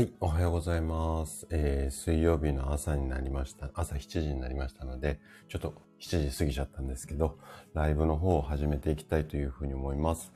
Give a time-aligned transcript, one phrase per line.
[0.00, 1.46] はい、おはようございます。
[1.50, 3.68] えー、水曜日の朝になりました。
[3.74, 5.20] 朝7時になりましたので、
[5.50, 7.38] ちょっと7時過ぎちゃったんですけど、
[7.74, 10.32] ライブの方を始めていきたいというふうに思います。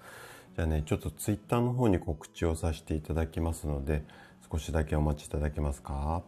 [0.54, 4.04] じゃあね、ちょっとツイッターの方に告知をさせていただきますので、
[4.52, 6.22] 少しだけお待ちいただけますか？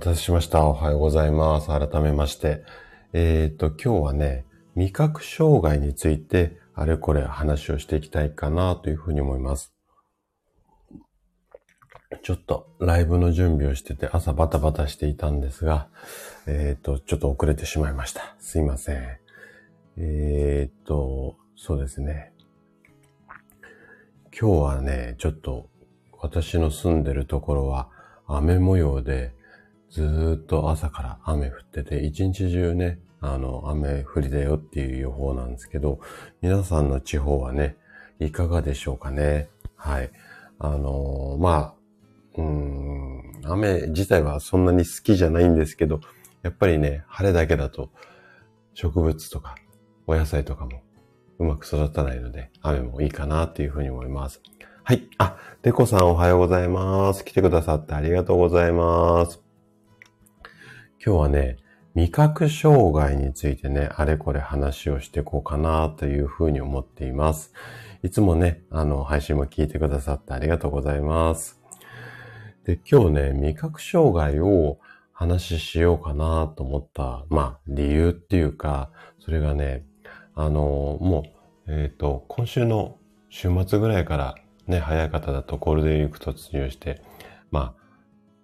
[0.00, 0.64] 待たせしました。
[0.64, 1.66] おはようございます。
[1.66, 2.64] 改めまして。
[3.12, 9.74] えっ、と、今日はね、味覚障害について、あれこれ話をしていきたいかなというふうに思います。
[12.22, 15.88] ちょっとライブの準備をしてて朝バタバタしていたんですが、
[16.46, 18.36] えっ、と、ちょっと遅れてしまいました。
[18.38, 19.18] すいません。
[19.98, 22.32] えっ、と、そうですね。
[24.32, 25.68] 今日はね、ちょっと
[26.18, 27.90] 私の住んでるところは
[28.26, 29.38] 雨模様で、
[29.90, 36.00] ずっと朝から雨降ってて、一日中ね、あの、雨降りだよっていう予報なんですけど、
[36.40, 37.76] 皆さんの地方はね、
[38.18, 39.48] いかがでしょうかね？
[39.76, 40.10] はい。
[40.58, 41.74] あのーまあ、
[42.36, 46.00] うん、雨自体はそんなに好きじゃないんですけど、
[46.42, 47.90] やっぱりね、晴れだけだと
[48.74, 49.56] 植物とか
[50.06, 50.82] お野菜とかも
[51.38, 54.40] うまく育たないので、雨もいいかなっていうふうに思います。
[54.84, 55.08] はい。
[55.18, 57.24] あ、デコさんおはようございます。
[57.24, 59.49] 来てくださってありがとうございます。
[61.02, 61.56] 今日はね、
[61.94, 67.54] 味覚障害についてね、あれこれ話をしていこうかなというふうに思っています。
[68.02, 71.58] いつもね、あの、配信も聞いてくださってありがとうございます。
[72.66, 74.78] で、今日ね、味覚障害を
[75.14, 78.90] 話ししようかなと思った、まあ、理由っていうか、
[79.20, 79.86] それがね、
[80.34, 81.24] あの、も
[81.66, 82.98] う、えっ、と、今週の
[83.30, 84.34] 週末ぐらいから
[84.66, 87.00] ね、早い方だとゴールデンウィーク突入して、
[87.50, 87.79] まあ、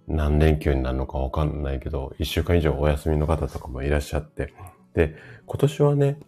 [0.09, 4.53] 何連休になるのかわかんないけど、一週間以上お休みの方とかもいらっしゃって、
[4.95, 6.19] で、今年はね、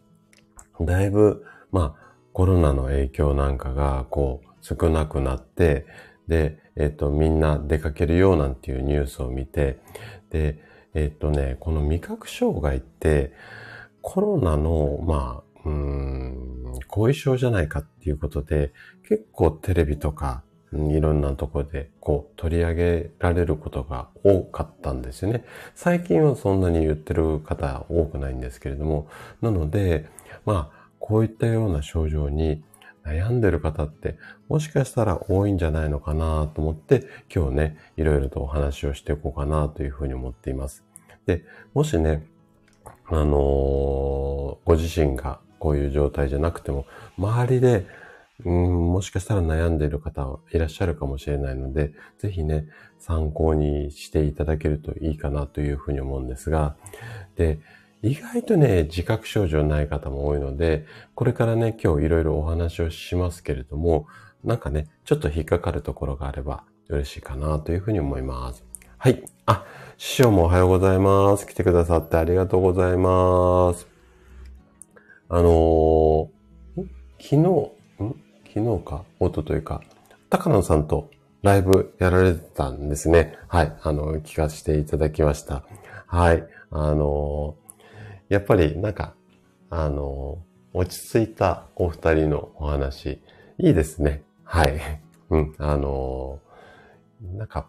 [0.80, 5.86] だいぶ、まあ、コロナの影響なんかが、こう、少なくなって、
[6.28, 9.80] で、えっ、と、みんな出かけるようなんていうニュースを見て、
[10.30, 10.58] で、
[10.94, 13.32] えっ、とね、この味覚障害って、
[14.02, 18.72] コロナの、まあ、うん、後遺症じゃないかっていうことで、
[19.08, 20.42] 結構テレビとか、
[20.72, 25.44] いろんなところで、こう、取り上げられることが多かったんですよね。
[25.74, 29.08] 最近はそんなに言ってる方多くないんですけれども、
[29.40, 30.06] なので、
[30.44, 32.62] まあ、こういったような症状に
[33.04, 34.18] 悩んでる方って、
[34.48, 40.84] もしかしたら多いんじゃないのかなと思って、今日ね、いろいろとお話をしていこうかなというふうに思っています。
[41.24, 42.26] で、もしね、
[43.06, 44.28] あのー
[44.64, 46.84] ご自身がこういう状態じゃなくても、
[47.16, 47.86] 周りで、
[48.44, 52.68] うん、もしかしたら悩んでいる方いらっしゃるかもしれないので、ぜひね、
[52.98, 56.76] 参考にしていただけるといいかなというふうに思うんですが、
[57.36, 57.58] で、
[58.02, 64.06] 意外とね、自覚症状ない方も多いので、これからね、今日いろいろお話をしますけれども、
[64.44, 68.64] なんかね、ちょっと引っかかるところがあれば嬉しいかなというふうに思います。
[68.98, 69.24] はい。
[69.46, 69.64] あ、
[69.96, 71.46] 師匠もおはようございます。
[71.46, 73.88] 来てくださってありがとうございます。
[75.28, 76.28] あのー
[77.20, 77.72] 昨日、
[78.54, 79.82] 昨日か一昨日か、
[80.30, 81.10] 高野さんと
[81.42, 83.36] ライブやられてたんですね。
[83.46, 83.76] はい。
[83.82, 85.64] あの、聞かせていただきました。
[86.06, 86.46] はい。
[86.70, 87.54] あの
[88.28, 89.14] やっぱりなんか、
[89.70, 90.38] あの
[90.72, 93.20] 落ち着いたお二人のお話、
[93.58, 94.22] いいですね。
[94.44, 94.80] はい。
[95.30, 95.54] うん。
[95.58, 96.40] あの
[97.36, 97.66] なんか、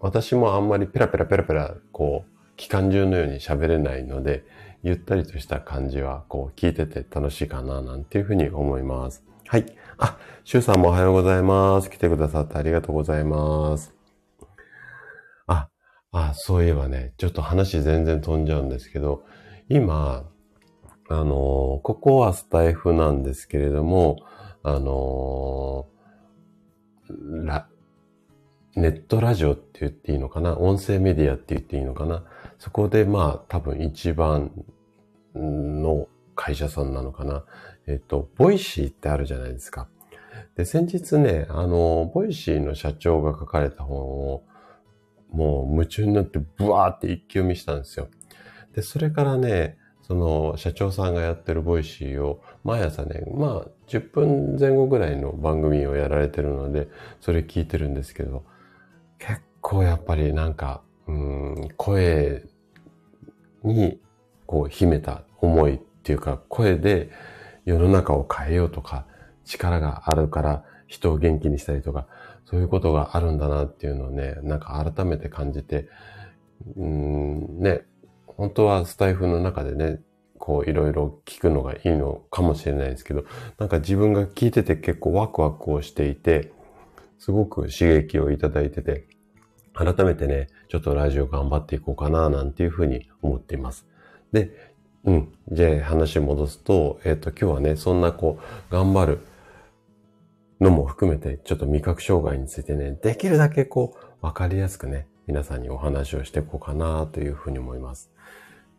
[0.00, 4.44] 私もあんまりペラペラペラペラ、こう、期間中のように喋れないので、
[4.84, 9.24] ゆったりとした感じは、こう、聞いてて楽しいかな、なんていうふうに思います。
[9.46, 9.66] はい。
[10.00, 11.90] あ、シュウさんもおはようございます。
[11.90, 13.92] 来てくださってありがとうございます。
[15.48, 15.68] あ、
[16.12, 19.24] あ、そういえばね、ちょっと話全然飛んじゃうんですけど、
[19.68, 20.24] 今、
[21.10, 24.18] あのここはスタイフなんですけれども、
[24.62, 25.88] あの
[27.44, 27.66] ラ、
[28.76, 30.58] ネットラジオって言っていいのかな？
[30.58, 32.24] 音声メディアって言っていいのかな？
[32.58, 34.52] そこでまあ多分一番
[35.34, 36.06] の
[36.36, 37.44] 会社さんなのかな？
[37.88, 39.88] えっと、ボイシーってあるじゃないですか。
[40.56, 44.42] で、先日ね、あの、ボイシーの社長が書かれた本を、
[45.30, 48.08] もう夢中になってブワーって一気読みしたんですよ。
[48.74, 56.88] で、それからね、その社長さんがやってるボイシーを毎朝ね、まあ10分前後ぐらいの番組をやられてるので、
[57.20, 58.44] それ聞いてるんですけど、
[59.18, 62.42] 結構やっぱりなんか、うん、声
[63.62, 64.00] に
[64.46, 67.10] こう秘めた思いっていうか、声で
[67.68, 69.04] 世の中を変えようとか、
[69.44, 72.06] 力があるから人を元気にしたりとか、
[72.46, 75.86] そういうことがあるんだなっていうのをね、なんか改めて感じて、
[76.76, 77.82] うん、ね、
[78.26, 80.00] 本当はスタイフの中でね、
[80.38, 83.26] こういろいろ聞くのがいいのかもしれないですけど、
[83.58, 86.52] なんか自分が聞いてて結構ワクワクをしていて、
[87.18, 89.06] すごく刺激をいただいてて、
[89.74, 93.86] 改めてね、ちょっとラジオ頑張っていこうかな、なんていうふうに思っています。
[94.32, 94.67] で、
[95.08, 95.32] うん。
[95.50, 99.20] じゃあ話戻すと、えっ、ー、と、今日はね、そんなこう、頑張る
[100.60, 108.10] のも含めて、ちょっと味覚障害についてね、できるだけこう、わかりやすくね、皆さんにお話をしていこうかなというふうに思います。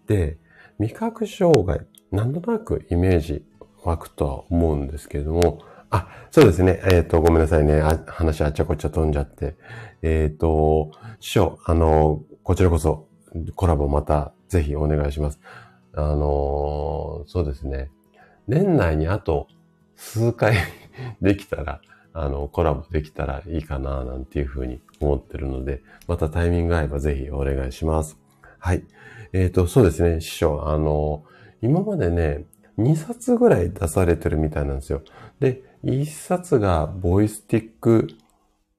[0.06, 0.38] で、
[0.78, 1.82] 味覚障害、
[2.12, 3.44] なんとなくイメージ
[3.84, 6.80] 湧くとは思うんですけれども、あ、そうですね。
[6.84, 7.82] えっ、ー、と、ごめんなさいね。
[7.82, 9.56] あ話あっちゃこっちゃ飛んじゃって。
[10.04, 13.08] えっ、ー、と、師匠、あの、こちらこそ
[13.56, 15.40] コラボまたぜひお願いします。
[15.96, 17.92] あの、そうですね。
[18.48, 19.48] 年内にあと
[19.96, 20.56] 数回
[21.22, 21.82] できたら、
[22.14, 28.18] あの、コラボできたらいいかな、なんていうふうに思ってるので、またタイミング合えばぜひお願いします。
[28.58, 28.84] はい。
[29.34, 30.68] えっ、ー、と、そうですね、師匠。
[30.68, 31.24] あの、
[31.62, 32.46] 今までね、
[32.78, 35.04] 2冊ぐらい出されてるみたいなんですよ。
[35.40, 38.08] で、1冊がボイスティック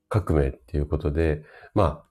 [0.08, 2.04] 革命っていうことで、まあ、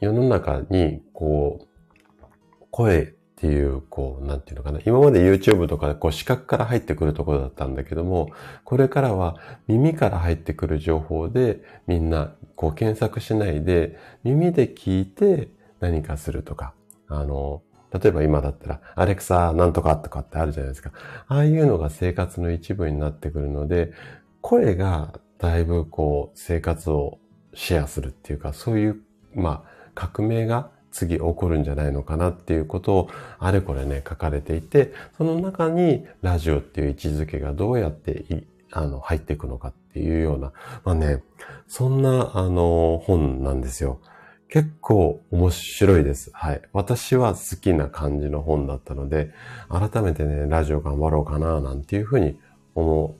[0.00, 4.78] 世の中に、こう、声っていう、こう、なんていうのかな。
[4.86, 8.30] 今まで YouTube とかでこう視覚から入ってくるところだったんだけども、
[8.62, 9.36] これからは
[9.66, 15.48] 耳から入ってくる情報でみんなこう検索しないで耳で聞いて
[15.80, 16.72] 何かするとか、
[17.08, 17.62] あの、
[17.92, 20.92] 例えば今だったら、アレクサなんとかとかってあるじゃないですか。
[21.26, 23.92] ああいうのが生活の一部になってくるので、
[24.40, 27.18] 声がだいぶこう生活を
[27.54, 29.00] シェアするっていうか、そういう、
[29.34, 40.52] まあ、革命が次起こるんじゃないのかなっていうことをあれこれね書かれていて、その中にラジオっていう位置づけがどうやってあの入っていくのかっていうような、
[40.84, 41.22] まあね、
[41.66, 44.00] そんなあの本なんですよ。
[44.48, 46.30] 結構面白いです。
[46.34, 46.60] はい。
[46.74, 49.30] 私は好きな感じの本だったので、
[49.70, 52.38] 改めてね、ラジオ頑張ろうかな、なんていうふうに
[52.74, 53.16] 思、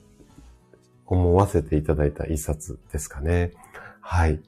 [1.07, 3.51] 思わせていただいた一冊ですかね。
[3.99, 4.39] はい。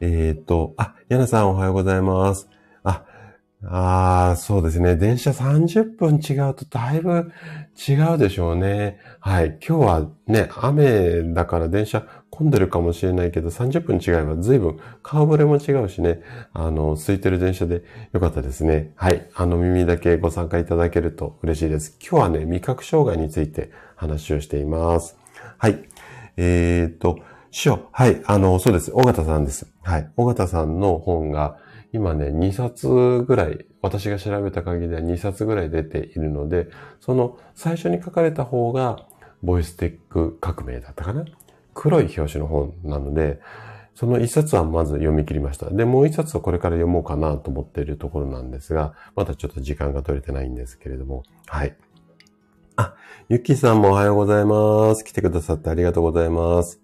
[0.00, 2.48] えっ、と、あ、ヤナさんおはようございます。
[2.84, 3.04] あ、
[3.64, 4.96] ああ、そうですね。
[4.96, 7.32] 電車30分違うとだいぶ
[7.88, 8.98] 違うでしょうね。
[9.20, 9.58] はい。
[9.66, 16.20] 今日はね、雨だから電車混んでるかもしれないけど、30分違えば随分顔ぶれも違うしね、
[16.52, 17.82] あの、空いてる電車で
[18.12, 18.92] よかったですね。
[18.96, 19.26] はい。
[19.34, 21.96] あの、耳だけご参加いただけると嬉しいです。
[22.00, 25.16] 今日はね、味覚障害について話をしています。
[25.56, 25.82] はい。
[26.36, 27.18] えっ、と、
[27.56, 28.92] 師匠、はい、あの、そうです。
[28.92, 29.66] 尾形さんです。
[29.82, 30.10] はい。
[30.18, 31.56] 尾形さんの本が、
[31.90, 32.86] 今ね、2冊
[33.26, 36.68] ぐらい、私が調べた限りでは2冊ぐらい出ているので、
[37.00, 39.06] その最初に書かれた方が、
[39.42, 41.24] ボイステック革命だったかな？
[41.72, 43.40] 黒い表紙の本なので、
[43.94, 45.70] その一冊はまず読み切りました。
[45.70, 51.74] で、もう一冊はこれから読もうかなと思っているところなんですが、まだちょっと時間が取れてないんですけれども、はい。
[52.76, 52.94] あ、
[53.30, 55.02] ゆきさんもおはようございます。
[55.06, 56.82] 来てくださってありがとうございます。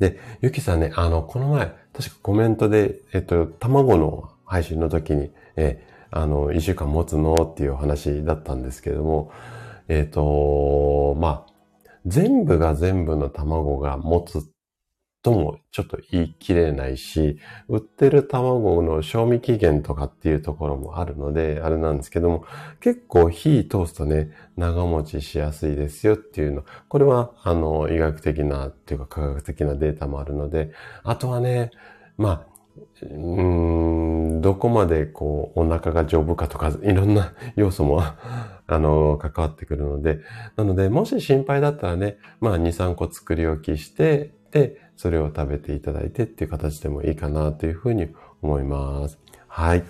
[0.00, 7.34] で、ゆきさんね、あの、この前、確かコメントで、えっと、卵の配信の時に、え、あの、一週間持つの？
[7.34, 9.30] っていう話だったんですけれども、
[9.88, 11.52] えっと、まあ、
[12.06, 14.42] 全部が全部の卵が持つ
[15.22, 22.44] ともちょっと言い切れないし、売ってる卵の賞味期限とかっていうところもあるので、あれなんですけども、
[22.80, 26.64] 結構火通すとね、長持ちしやすいですよっていうの。
[26.88, 30.72] これは、あの、医学的なっていうか科学的なデータもあるので、
[31.02, 31.70] あとはね、
[32.16, 32.50] まあ、
[33.02, 40.20] うーん、どこまでこう、お腹が丈夫かとか、いろんな 要素もあの、関わってくるので、
[40.56, 48.08] なので、もし心配だったらね、まあ、2、3個作り置きして、で、それを食べていただいてっていう形でもいいかなというふうに
[48.42, 49.18] 思います。
[49.48, 49.82] はい。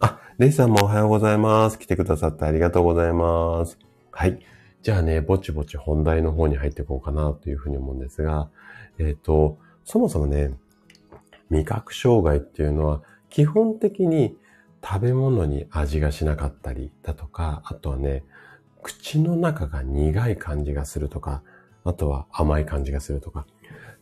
[0.00, 1.78] あ、レイさんもおはようございます。
[1.78, 3.78] 来てくださってありがとうございます。
[4.10, 4.38] はい。
[4.82, 8.50] じゃあね、ぼちぼち本題の方に入っていこうかなというふうに思うんですが、
[8.98, 10.52] えっ、ー、と、そもそもね、
[11.48, 14.36] 味覚障害っていうのは基本的に
[14.84, 18.24] 食べ物に味がしなかったりだとか、あとはね、
[18.82, 21.42] 口の中が苦い感じがするとか、
[21.84, 23.46] あとは甘い感じがするとか、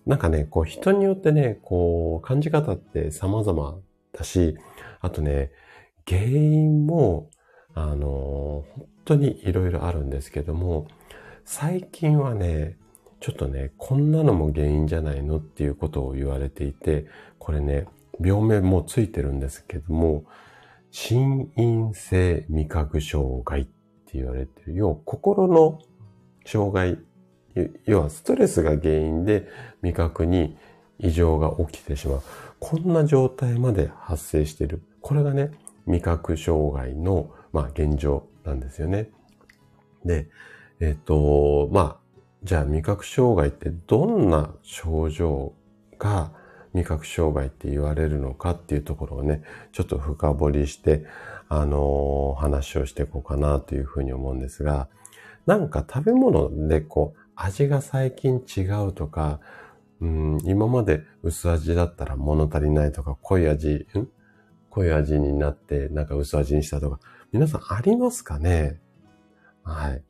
[0.06, 3.78] なんかね、こう人によってね、こう感じ方って様々
[4.12, 4.56] だし、
[5.00, 5.52] あとね、
[6.08, 7.30] 原因も、
[7.74, 10.86] あの、本当にいろいろあるんですけども、
[11.44, 12.76] 最近はね、
[13.20, 15.36] ちょっとね、こんなのも原因じゃないの？
[15.36, 17.06] っていうことを言われていて、
[17.38, 17.86] これね、
[18.20, 20.24] 病名もついてるんですけども、
[20.90, 23.70] 心因性味覚障害って
[24.14, 25.78] 言われてる要、心の
[26.44, 26.98] 障害、
[27.84, 29.48] 要はストレスが原因で
[29.82, 30.56] 味覚に
[30.98, 32.22] 異常が起きてしまう。
[32.58, 34.82] こんな状態まで発生している。
[35.00, 35.50] これがね、
[35.86, 39.10] 味覚障害の、まあ、現状なんですよね。
[40.04, 40.28] で、
[40.80, 41.96] えっ、と、まあ、
[42.44, 45.52] じゃあ味覚障害ってどんな症状
[45.98, 46.32] が
[46.74, 49.42] 味覚障害って言われるのかっていうところをね、
[49.72, 51.04] ちょっと深掘りして、
[51.48, 54.88] あのー、話をしていこうかなというふうに思うんですが、
[55.46, 59.40] なんか食べ物でこう、味が最近違うとか、
[60.00, 64.08] うん、今まで薄味だったら物足りないとか、濃い味、ん？
[64.70, 66.98] 濃い味になってなんか薄味にしたとか、
[67.30, 68.80] 皆さんありますかね？
[69.62, 70.02] はい。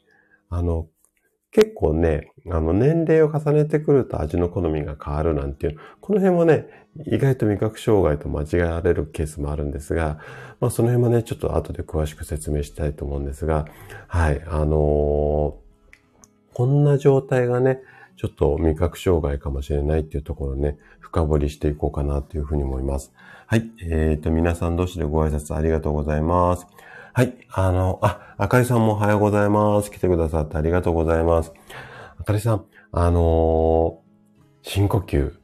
[0.49, 0.87] あの、
[1.50, 6.67] 結構ね、あの、年齢を重ねてくると味の好みが変わるなんていう、この辺もね、
[7.07, 10.19] 意外と味覚障害と間違われるケースもあるんですが、
[10.61, 13.67] まあその辺もね、ちょっと後で詳しく説明したいと思うんですが、
[14.09, 15.62] はい、あのー、
[16.55, 17.81] こんな状態がね、
[18.17, 23.13] ちょっと味覚障害かもしれないっていうところをね、深掘りしていこうかなというふうに思います。
[23.47, 26.67] はい、えっ、ー、と、皆さん同士でご挨拶ありがとうございます。
[27.15, 27.35] はい。
[27.51, 29.91] あの、あ、あかりさんもおはようございます。
[29.91, 31.53] 来てくださってありがとうございます。
[32.19, 35.35] あかりさん、あのー、深呼吸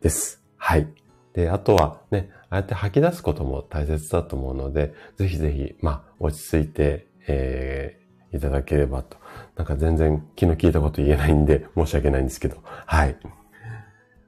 [0.00, 0.44] です。
[0.56, 0.88] はい。
[1.32, 9.16] で、あとはね、ああやって吐き出すことも大切だと思うので、ぜひぜひ、まあ、落ち着いて、えー、いただければと。
[9.56, 12.58] なんか全然気の利いたこと言えないんで、申し訳ないんですけど。
[12.62, 13.16] はい。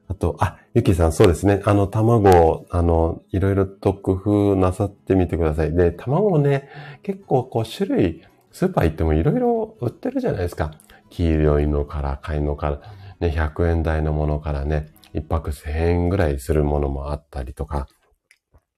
[0.08, 1.60] あと、あ、ゆきさん、そうですね。
[1.66, 5.74] あの、卵、あの、いろいろと工夫なさってみてください。
[5.74, 6.70] で、卵ね、
[7.02, 10.72] 結構こう種類、スーパー行ってもいろいろ売ってるじゃないですか。
[11.10, 12.80] 黄色いのから、赤いのから、
[13.20, 17.86] ね、100円台のものからね、一泊1000円ぐらいするものもあったりとか。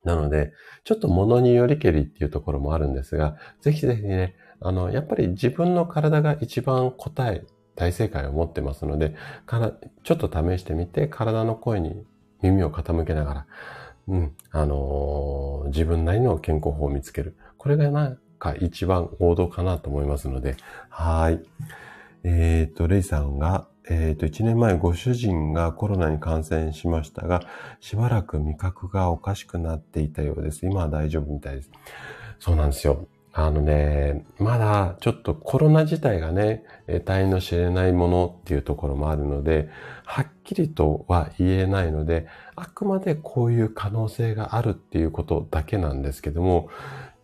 [0.03, 0.53] なので、
[0.85, 7.45] ちょっと物によりけりっていうところもあるんですが、ぜひぜひね、あの、やっぱり自分の体が一番答え
[7.77, 9.15] 大正解を持ってますので、
[9.47, 12.05] からちょっと試してみて、体の声に
[12.43, 13.47] 耳を傾けながら、
[14.09, 17.37] うん、あのー、自分なりの健康法を見つける。
[17.57, 20.57] これがなんか一番王道かなと思いますので、
[20.89, 21.41] はい。
[22.25, 27.43] えっ、ー、と、レイさんが、えっ、ー、と、1年前ご主人がコロナに感染しましたが、
[27.81, 30.67] しばらく味覚がおかしくなっていたようです。
[30.67, 31.71] 今は大丈夫みたいです。
[32.39, 33.07] そうなんですよ。
[33.33, 39.69] あのね、まだちょっとコロナ自体がね、得体の知れないものっていうところもあるので、
[40.05, 46.69] はっきりとは言えないので、あくまでこういう可能性があるっていうことだけなんですけども、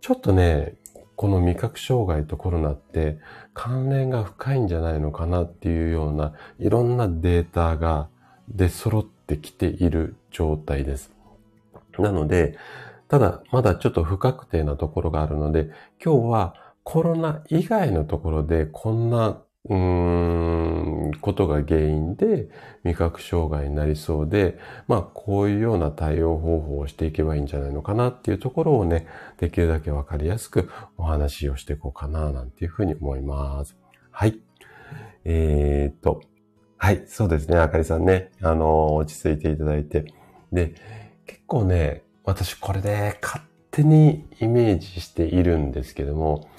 [0.01, 0.75] ちょっとね、
[1.17, 3.19] この味覚障害とコロナって
[3.55, 8.09] 関連が深いんじゃないのかなっていうようないろんなデータが
[8.49, 11.11] 出揃ってきている状態です。
[11.99, 12.57] なので、
[13.09, 15.71] ただ、まだちょっと不確定なところがあるので、
[16.05, 22.49] 今日はコロナ以外のところでこんな、うーん、ことが原因で
[22.85, 29.07] 味覚障害になりそうで、まあ、こういうような対応方法をしていけばいいんじゃないのかなっていうところをね、
[29.39, 33.77] できるだけわかりやすくお話をしていこうかな、なんていうふうに思います。
[34.13, 34.41] はい。
[35.25, 36.21] えー、っと、
[36.79, 40.05] はい、そうですね、あかりさんね、あの、落ち着いていただいて。
[40.53, 40.75] で、
[41.27, 46.51] 結構ね、私これで勝手にイメージしているんですけども、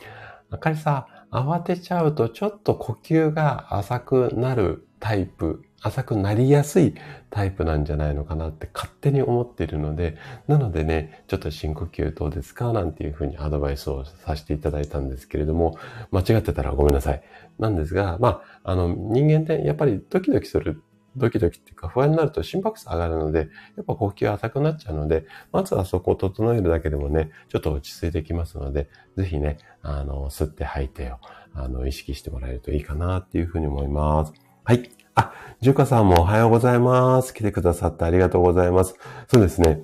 [0.50, 6.96] あかりさ、慌てちゃうとちょっと呼吸が浅くなるタイプ、浅くなりやすい
[7.30, 10.16] タイプなんじゃないのかなって勝手に思っているので、
[10.48, 15.78] なのでね、ちょっと深呼吸どうですかなんていうふうにアドバイスをさせていただいたんですけれども、
[16.12, 17.22] 間違ってたらごめんなさい。
[17.60, 20.82] なんですが、まあ、あの、人間ってやっぱりドキドキする
[21.18, 31.18] ドキドキっていうか不安になると心拍数上がるので、やっぱ呼吸浅くなっちゃうので、まずはそこを整えるだけでもね、ちょっと落ち着いてきますので、ぜひね、あの、吸って吐いてを、
[31.54, 34.34] あの、意識してもらえるといいかなっていうふうに思います。
[34.64, 34.90] はい。
[35.16, 37.34] あ、ジュカさんもおはようございます。
[37.34, 38.96] 来てくださってありがとうございます。
[39.28, 39.82] そうですね。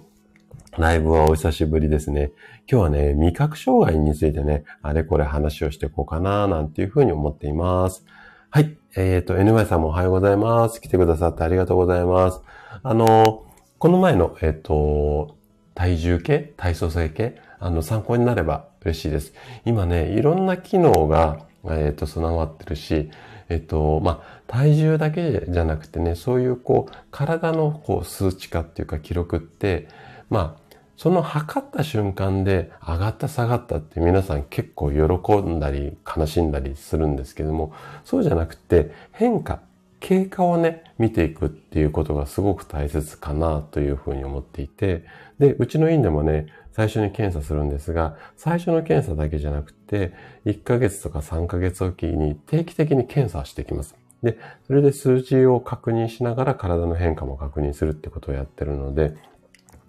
[0.78, 2.32] ライブはお久しぶりですね。
[2.70, 8.06] 今日はね、味覚障害についてね、あれこれ話をしていこうかな、なんていうふうに思っています。
[8.54, 8.78] はい。
[8.96, 10.80] えっ、ー、と、NY さんもおはようございます。
[10.80, 12.40] 来てくださってありがとうございます。
[12.84, 13.48] あの、
[13.80, 15.38] この前の、えっ、ー、と、
[15.74, 19.34] 体重計、体組成計、あの、参考になれば嬉しいです。
[19.66, 23.10] 今ね、いろんな機能が、えっ、ー、と、備わってるし、
[23.50, 29.88] えっと、まあ、体重だけじゃなくてね、そういうこう、体のこう数値化っていうか記録って、
[30.30, 30.62] まあ、
[30.98, 37.74] その測った瞬間で上がった下がったって皆さん結構喜んだり悲しんだりするんですけども、
[38.06, 39.60] そうじゃなくて変化、
[40.00, 45.04] 経過をね、見ていくっていうことがすごく大切かなというふうに思っていて、
[45.40, 50.14] で、うちの院でもね、最初に検査するんですが、最初の検査だけじゃなくて、
[50.46, 53.96] 1ヶ月とか3ヶ月おきに定期的に検査していきます。
[54.24, 59.16] で、それで数字を確認しながら体の変化も確認するってことをやってるので、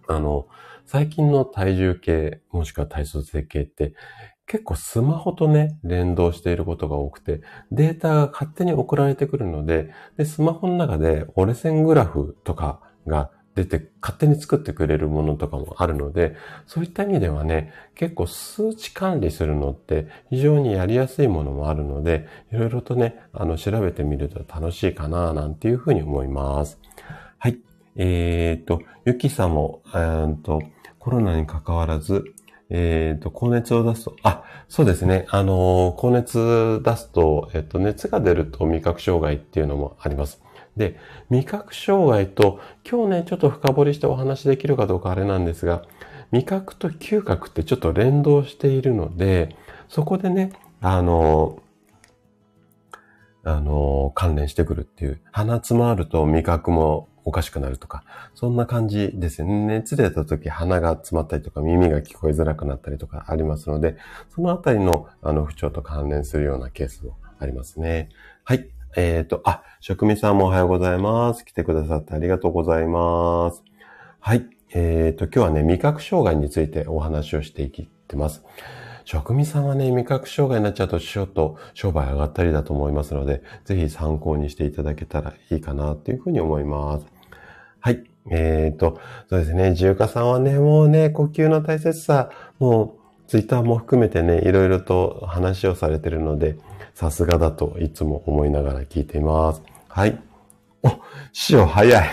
[0.09, 0.47] あの、
[0.87, 3.95] 最近の体重計、もしくは体組成計って
[4.47, 7.41] 結構スマホとね、連動していることが多くて、
[7.73, 16.37] データが勝手に送られてくるので、で、スマホの中で折れ線グラフとかが出て勝手に作ってくれるものとかもあるので、
[16.67, 26.79] そういった意味ではね、結構数値管理するのって非常にやりやすいものもあるので、いろいろとね、あの、調べてみると楽しいかな、なんていうふうに思います。
[27.39, 27.59] はい。
[27.97, 30.61] えっ、と、ゆきさんも、えー、と、
[31.05, 32.25] コロナに関わらず、
[32.71, 35.27] えっ、ー、と、高熱を出すと、あ、そうですね。
[35.29, 40.41] あの、高熱出すと、えっ、と、熱が出ると味覚障害っていうのもあります。
[40.79, 42.59] で、味覚障害と、
[42.91, 45.83] 今日ね、ちょっと深掘りしてお話できるかどうかあれなんですが、
[46.33, 49.55] 味覚と嗅覚ってちょっと連動しているので、
[49.91, 51.59] そこでね、あの、
[53.45, 58.05] あの、関連してくるっていう、鼻詰まると味覚もおかしくなるとか、
[58.35, 59.67] そんな感じですね。
[59.67, 63.97] 熱出た時鼻が詰まったりとか耳が聞こえづらくなったりとかありますので、
[64.35, 68.11] そのあたりのあの不調と関連するようなケースもありますね。
[68.45, 68.69] はい。
[68.97, 71.45] えっ、ー、と、あ、職味さんもおはようございます。
[71.45, 73.65] 来てくださってありがとうございます。
[74.21, 74.47] はい。
[74.73, 78.45] えっ、ー、と、今日はね、味覚障害についてお話をしていってます。
[79.05, 87.07] 職味さんはね、味覚障害になっちゃうと、ちょっと商売上がったりだと思いますので、ぜひ参考にしていただけたらいいかなというふうに思います。
[87.85, 88.03] はい。
[88.31, 88.99] えっ、ー、と、
[89.29, 89.75] そうですね。
[89.75, 96.57] 重華さんはね、もうね、呼吸の大切さ、もう、ツイッターも含めてね、いろいろと話をされてるので、
[96.95, 99.61] さすがだといつも思いながら聞いています。
[99.87, 100.19] はい。
[100.83, 100.93] お、
[101.35, 102.09] 師匠早い。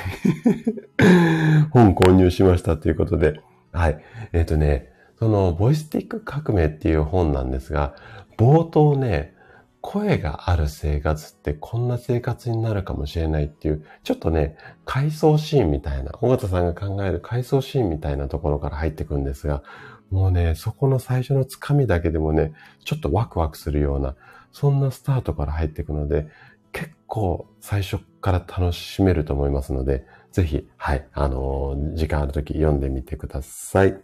[1.71, 3.39] 本購入しましたということで。
[3.71, 4.03] はい。
[4.33, 7.95] えっ、ー、とね、その、ボイスティック革命っていう本なんですが、
[8.37, 9.35] 冒頭ね、
[9.81, 19.63] 声がある生活ってこんな生活になるかもしれないっていう、ちょっとね、回想シーンみたいな、尾形さんが考える回想シーンみたいなところから入ってくんですが、
[20.11, 22.53] もうね、そこの最初のつかみだけでもね、
[22.85, 24.15] ちょっとワクワクするような、
[24.51, 26.27] そんなスタートから入っていくので、
[26.71, 33.97] 結構最初から楽しめると思いますので、ぜひ、はい、あのー、時間あるとき読んでみてください。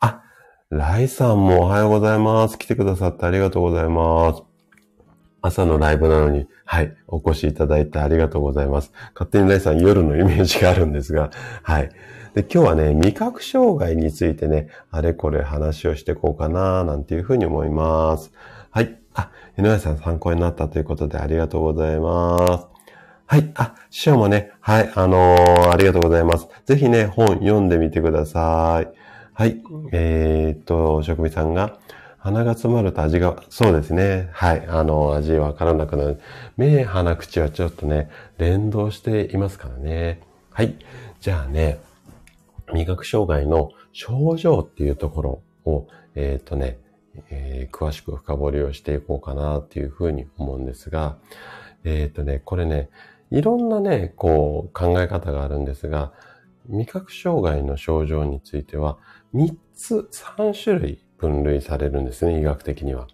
[0.00, 0.22] あ、
[0.70, 2.58] ライさんもおはようございます。
[2.58, 4.49] 来てくださってありがとうございます。
[5.42, 8.92] 朝のライブなのに、はい、お越しいただいてありがとうございます。
[9.14, 11.30] 勝手にライさん夜のイメージがあるんですが、
[11.62, 11.90] はい。
[12.34, 18.32] で、今日はね、味覚障害についてね、あれこれ話をしていこうかな、なんていうふうに思います。
[18.70, 18.98] はい。
[19.14, 22.66] あ、井上さん参考になったということでありがとうございます。
[23.26, 23.50] はい。
[23.54, 26.48] あ、師匠もね、はい、あのー、ありがとうございます。
[26.66, 28.88] ぜひね、本読んでみてください。
[29.32, 29.62] はい。
[29.92, 31.78] えー、っと、職味さんが、
[32.22, 34.28] 鼻が詰まると味が、そうですね。
[34.32, 34.66] はい。
[34.68, 36.20] あの、味わからなくなる。
[36.58, 40.20] 目、鼻、口はちょっとね、連動していますからね。
[40.50, 40.76] はい。
[41.20, 41.80] じゃあね、
[42.74, 46.78] 味覚障害の症状っていうところを、えっ、ー、とね、
[47.30, 51.16] えー、詳しく深掘りをしていこうかなっていうふうに思うんですが、
[51.84, 52.90] えっ、ー、とね、これね、
[53.30, 56.12] いろんなね、こう考え方があるんですが、
[56.68, 58.98] 味覚障害の症状については、
[59.34, 63.06] 3つ、3種類分類されるんですね、医学的には。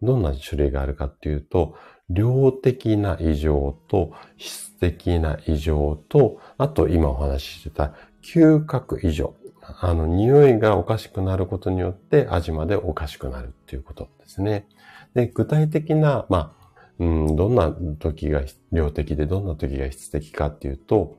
[0.00, 1.76] どんな種類があるかっていうと、
[2.08, 9.34] 量的な異常と質的な異常と、あと今お話ししてた嗅覚異常。
[9.80, 14.66] あの、匂いがおかしくなることによって味までおかしくなるっていうことですね。
[15.14, 16.62] で、具体的な、まあ、
[16.98, 21.18] うん、どんな時が量的でどんな時が質的かっていうと、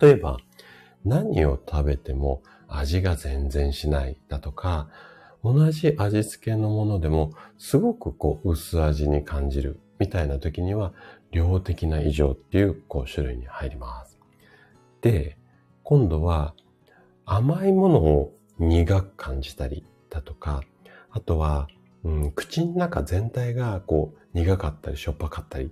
[0.00, 0.38] 例えば、
[1.04, 4.88] 何を食べても味が全然しないだとか、
[5.44, 10.94] 同じ味付けのものでもすごくこう薄味に感じるみたいな時には
[11.32, 14.18] 量的な異常っていうこう種類に入ります。
[15.02, 15.36] で、
[15.82, 16.54] 今度は
[17.26, 20.62] 甘いものを苦く感じたりだとか、
[21.10, 21.68] あとは、
[22.04, 25.70] うん、口の中全体がこう苦かったりしょっぱかったり、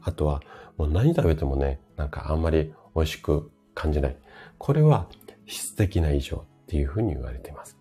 [0.00, 0.40] あとは
[0.78, 4.16] もう何食べてもね、なんかあんまり美味しく感じない。
[4.56, 5.08] これは
[5.46, 7.79] 質的な異常っていうふうに言われています。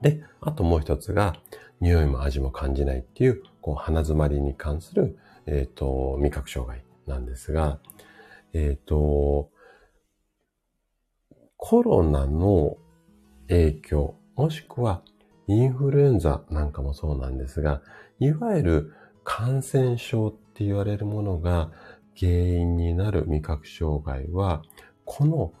[0.00, 1.36] で、あともう一つが、
[1.80, 7.78] 匂いも味も感じないっていう、こう、鼻詰まりに関する、えっ、ー、と、味覚障害なんですが、
[8.52, 9.50] えっ、ー、と、
[11.56, 12.76] コロナの
[13.48, 15.02] 影響、もしくは
[15.46, 17.82] インフルエンザなんかもそうなんですが、
[18.18, 21.70] いわゆる感染症って言われるものが
[22.18, 24.62] 原因になる味覚障害は、
[25.04, 25.52] この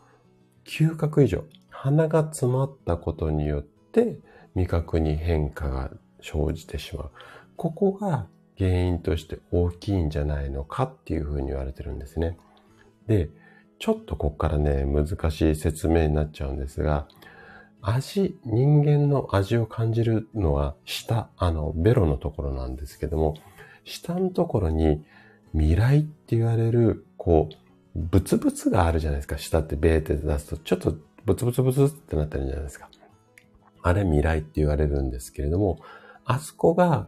[0.64, 4.18] 嗅覚異常、鼻が詰まったことによって
[4.54, 7.10] 味覚に変化が生じてしまう。
[7.56, 8.26] ここが
[8.58, 12.36] 原因として大きいんじゃないのかっていうふうに言われてるんですね。
[13.06, 13.30] で、
[13.78, 17.08] ちょっとここからね、難しい説明になっちゃうんですが、
[17.80, 23.36] 味、人間の味を感じるのは舌、あの、ベロのところなんですけども、
[23.84, 25.02] 下のところに
[25.52, 27.54] 未来って言われる、こう、
[27.94, 29.38] ブツブツがあるじゃないですか。
[29.38, 32.89] 舌ってベーって出すと、ちょっとブツブツブツってなってるじゃないですか。
[33.82, 35.78] あれ未来って言われるんですけれども、
[36.24, 37.06] あそこが、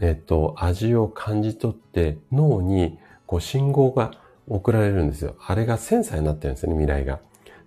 [0.00, 4.12] えっと、味を感じ取って脳にこう信号が
[4.48, 5.36] 送られるんですよ。
[5.46, 7.20] あれがセンサーになってるんですよね、未来が。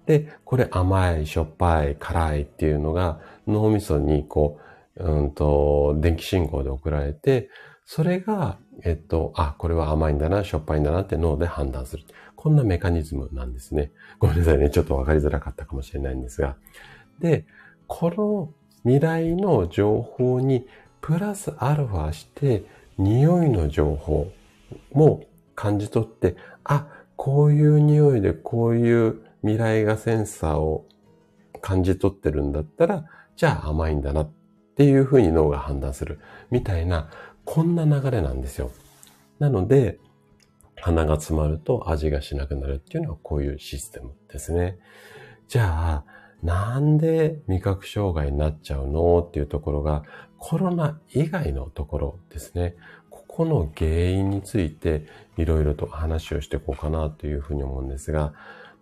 [0.06, 4.60] で、これ甘い、しょっぱい、辛いっていうのが脳みそにこ
[4.98, 7.50] う、うんと、電気信号で送られて、
[7.86, 12.04] それが、えっと、あ、これは甘いんだな、しょっぱいんだなって脳で判断する。
[12.36, 13.92] こんなメカニズムなんですね。
[14.20, 14.70] ごめんなさいね。
[14.70, 16.56] ちょっとわかりづらかったかもしれないんですが。
[17.20, 17.46] で、
[17.88, 18.52] この
[18.84, 20.68] 未来の情報に
[21.02, 22.64] プラスアルファして、
[22.98, 24.32] 匂いの情報
[24.94, 25.24] も
[25.56, 30.86] 感じ取って、あ、こういう匂いでこういう未来がセンサーを
[31.62, 34.30] 感じ取ってるんだったら、じゃあ甘いんだなっ
[34.76, 36.20] ていうふうに脳が判断する。
[36.52, 37.10] みたいな、
[37.44, 38.72] こんな流れなんですよ。
[39.40, 40.00] なので、
[40.82, 44.78] 鼻が詰まると味がしなくなるっていうのはこういうシステムですね。
[45.48, 50.04] じゃあ、なんで味覚障害になっちゃうのっていうところが
[50.38, 52.76] コロナ以外のところですね。
[53.10, 55.06] ここの原因について
[55.38, 58.34] いろいろと話をしていこうかなというふうに思うんですが、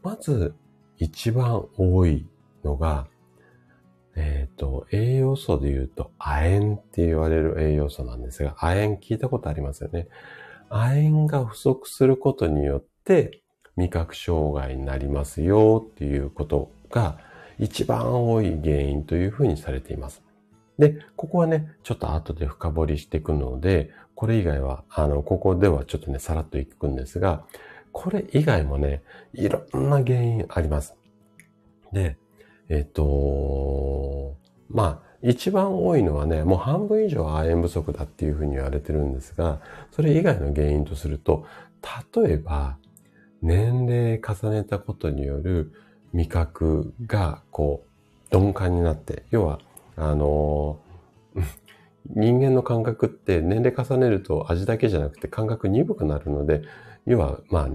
[0.02, 0.54] まず
[0.98, 2.28] 一番多い
[2.63, 3.08] のが、
[4.16, 10.08] えっ、ー、と、栄養素で言うと、亜鉛って言われる栄養素なんですが、亜鉛聞いたことありますよね。
[10.70, 13.42] 亜鉛が不足することによって、
[13.76, 17.18] 味覚障害になりますよっていうことが
[17.60, 20.24] 一番多い原因というふうにされています。
[20.78, 27.46] で、ここはね、ちょっと後で深掘りしていくので、これ以外は、あの、ここではちょっとね、さらっといくんですが、
[27.92, 30.96] これ以外もね、いろんな原因あります。
[31.92, 32.18] で、
[32.70, 34.36] えっと、
[34.70, 39.62] まあ、一番多いのはね、もう半分以上は亜鉛不足だっていうふうに言われてるんですが、
[39.92, 41.46] それ以外の原因とすると、
[42.13, 42.78] 例えば、
[43.42, 45.74] 年齢重ねたことによる
[46.13, 47.86] 味覚が、こ
[48.32, 49.60] う、鈍感になって、要は、
[49.95, 50.80] あの、
[52.08, 56.62] 人間の感覚って年齢重ねると味だけじゃなくて感覚鈍くなるので、
[57.06, 57.69] 要は、まあ、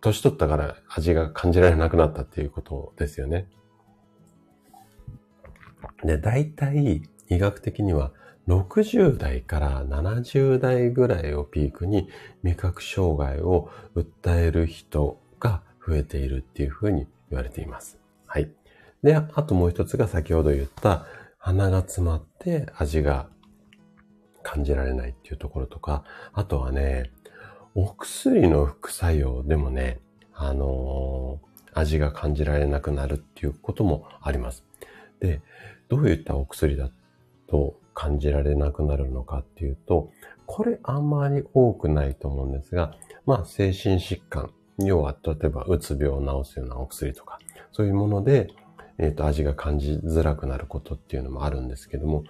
[0.00, 3.48] 年取ったから味が感じられなくなったっていうことですよね。
[6.04, 8.12] で、大体医学的には
[8.48, 12.08] 60代から70代ぐらいをピークに
[12.42, 15.18] 味覚障害を訴える人
[15.86, 17.98] 増えているっていうふうに言われています。
[18.26, 18.50] はい。
[19.02, 21.06] で、あともう一つが先ほど言った
[21.38, 23.28] 鼻が詰まって味が
[24.42, 27.10] 感じられないっていうところとか、あとはね、
[27.74, 30.00] お薬の副作用でもね、
[30.32, 34.64] あのー、味が感じられなくなるっていうこともあります。
[35.20, 35.42] で、
[35.88, 36.90] どういったお薬だ
[37.48, 40.10] と感じられなくなるのかっていうと、
[40.46, 42.94] これあんまり多くないと思うんですが、
[43.26, 47.38] まあ精神疾患、要は例えばうつ病を治すようなお薬とか、
[47.72, 48.48] そういうもので、
[48.98, 52.24] えっ、ー、と、味が感じづらくなることっていうのもあるんですけども、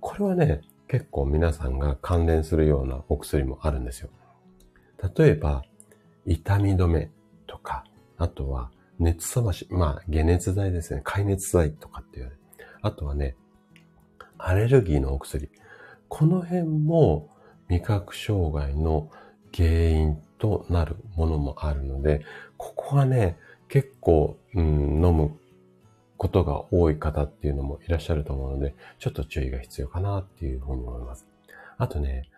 [0.00, 4.10] これはね、結構皆さんが関連するようなお薬もあるんですよ。
[5.16, 5.62] 例えば、
[6.26, 7.10] 痛み止め
[7.46, 7.84] とか、
[8.18, 11.00] あとは熱冷まし、まあ、解熱剤ですね。
[11.04, 12.40] 解熱剤とかって言われる。
[12.82, 13.36] あとはね、
[14.36, 15.48] アレルギーのお薬。
[16.08, 17.30] この辺も
[17.68, 19.10] 味覚障害の
[19.54, 22.24] 原因となるものもあるので、
[22.56, 25.38] ここはね、結構、うん、飲む
[26.16, 31.26] ことが多い方っていうのもいらっしゃると思うので、ちょっと注意が必要かなっていうふうに思います。
[31.78, 32.28] あとね、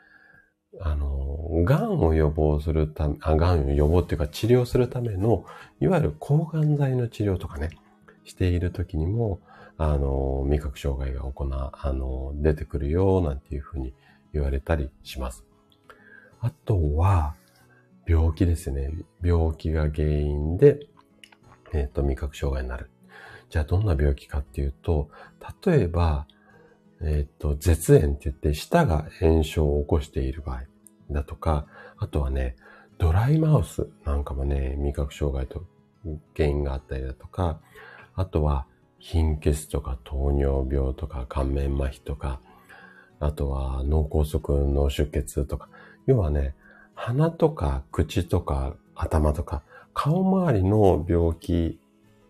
[0.80, 5.44] あの、癌を予防するため、あ、癌を予防っていうか治療するための、
[5.80, 7.70] いわゆる抗がん剤の治療とかね、
[8.24, 9.40] している時にも、
[9.78, 13.94] あの、味覚障害が行う、あの、出てくるよ、なんていうふうに
[14.32, 15.44] 言われたりします。
[16.40, 17.34] あとは、
[18.06, 18.90] 病気ですね。
[19.22, 20.86] 病気が原因で、
[21.72, 22.90] えっ、ー、と、味覚障害になる。
[23.50, 25.10] じゃあ、どんな病気かっていうと、
[25.64, 26.26] 例えば、
[27.00, 30.64] えっ、ー、と、絶縁って言って、舌が炎症を起こしている場合
[31.10, 31.66] だとか、
[31.98, 32.56] あとはね、
[32.98, 35.64] ドライマウスなんかもね、味覚障害と
[36.36, 37.60] 原因があったりだとか、
[38.14, 38.66] あとは、
[38.98, 42.40] 貧血とか糖尿病とか顔面麻痺とか、
[43.18, 44.40] あとは脳梗塞、
[44.72, 45.68] 脳出血とか、
[46.06, 46.54] 要はね、
[46.94, 49.62] 鼻とか口とか頭とか
[49.94, 51.78] 顔周りの病気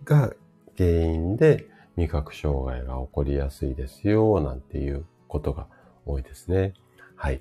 [0.04, 0.32] が
[0.76, 5.66] 原因で味覚障害が起こりやすいですよ、なんていうことが
[6.06, 6.74] 多いですね。
[7.16, 7.40] はい。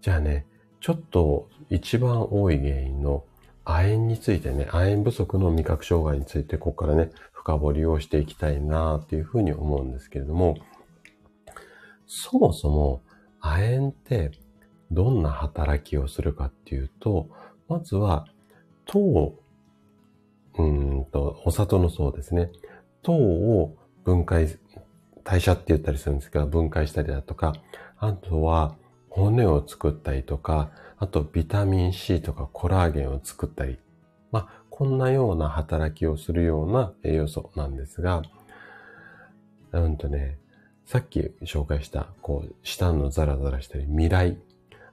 [0.00, 0.46] じゃあね、
[0.80, 3.24] ちょっと一番多い原因の
[3.64, 10.56] 亜鉛についてね、亜鉛不足の味覚障害について、ここからね、深掘りをしていきたいなっていうふうに思うんですけれども、
[12.06, 13.02] そもそも
[13.40, 14.30] 亜鉛って
[14.90, 17.28] どんな働きをするかっていうと、
[17.68, 18.26] まずは
[18.86, 19.34] 糖、
[20.58, 22.50] うんと、お砂糖の層ですね。
[23.02, 24.58] 糖を分解、
[25.24, 27.54] 代謝って言ったりするんですが、分解したりだとか、
[27.98, 28.76] あとは
[29.10, 33.78] 骨を作ったりとか、あとビタミン C とかコラーゲンを作ったり、
[34.30, 38.22] まあ、こんなような働きをするような栄養素なんですが、
[39.72, 40.38] うんとね、
[40.84, 44.38] さっき紹介した、こう、下のザラザラしたり、未来。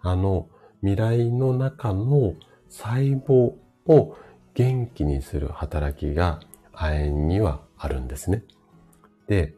[0.03, 0.49] あの、
[0.81, 2.35] 未来の中の
[2.69, 3.53] 細胞
[3.87, 4.17] を
[4.53, 6.41] 元気にする働きが
[6.73, 8.43] 亜鉛にはあるんですね。
[9.27, 9.55] で、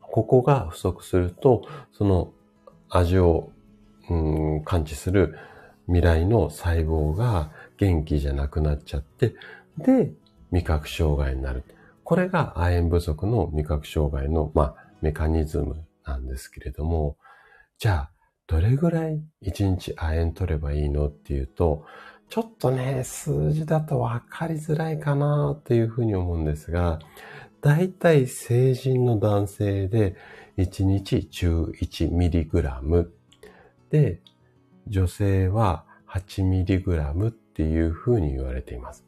[0.00, 2.32] ここが不足すると、その
[2.90, 3.50] 味を、
[4.08, 5.36] うん、感知する
[5.86, 9.34] 未来の細胞が元気じゃなくなっちゃって、
[9.78, 10.12] で、
[10.50, 11.64] 味覚障害になる。
[12.04, 17.16] これが亜鉛不足の味覚障害の、まあ、メカニズムなんですけれども、
[17.78, 18.10] じゃあ、
[18.46, 21.84] どれぐらい1日亜鉛取ればいいのっていうと、
[22.28, 26.98] ちょっとね、数字だと分かりづらいかなっていうふうに思うんですが、
[27.60, 30.16] だいたい成人の男性で
[30.58, 33.08] 1日 11mg
[33.90, 34.20] で、
[34.86, 39.04] 女性は 8mg っていうふうに言われています。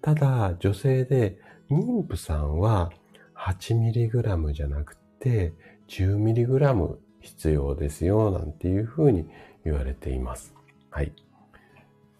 [0.00, 1.38] ただ、女性で
[1.70, 2.92] 妊婦さんは
[3.36, 5.52] 8mg じゃなくて
[5.88, 9.26] 10mg 必要ですよなんていうふうに
[9.64, 10.54] 言われています。
[10.90, 11.12] はい。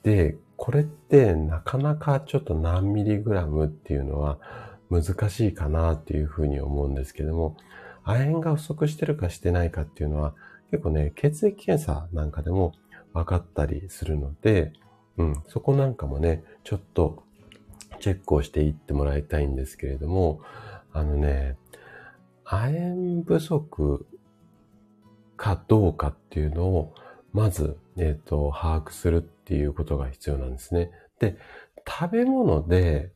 [0.03, 4.39] で、これってなかなかちょっと何ミリグラムっていうのは
[4.91, 7.57] 難しいかなっていうふうに思うんですけども、
[8.03, 10.35] 亜鉛が不足してるかしてないかっていうのは
[10.71, 12.73] 結構ね、血液検査なんかでも
[13.13, 14.73] 分かったりするので、
[15.19, 17.23] うん、そこなんかもね、ちょっと
[18.01, 20.41] チェックをしていってもらいたいんですけれども、
[20.93, 21.57] あのね、
[22.45, 24.07] 亜鉛不足
[25.45, 26.95] かどうかっていうのを、
[27.35, 30.91] まず、えっ、ー、と、把握するっていうことが必要なんですね。
[31.21, 31.37] で、
[31.87, 33.13] 食べ物で、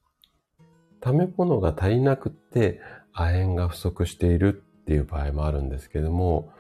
[1.03, 2.83] 食べ物が足りなくって
[3.15, 6.53] 亜鉛が不足しているっていう場合もあるんですけども、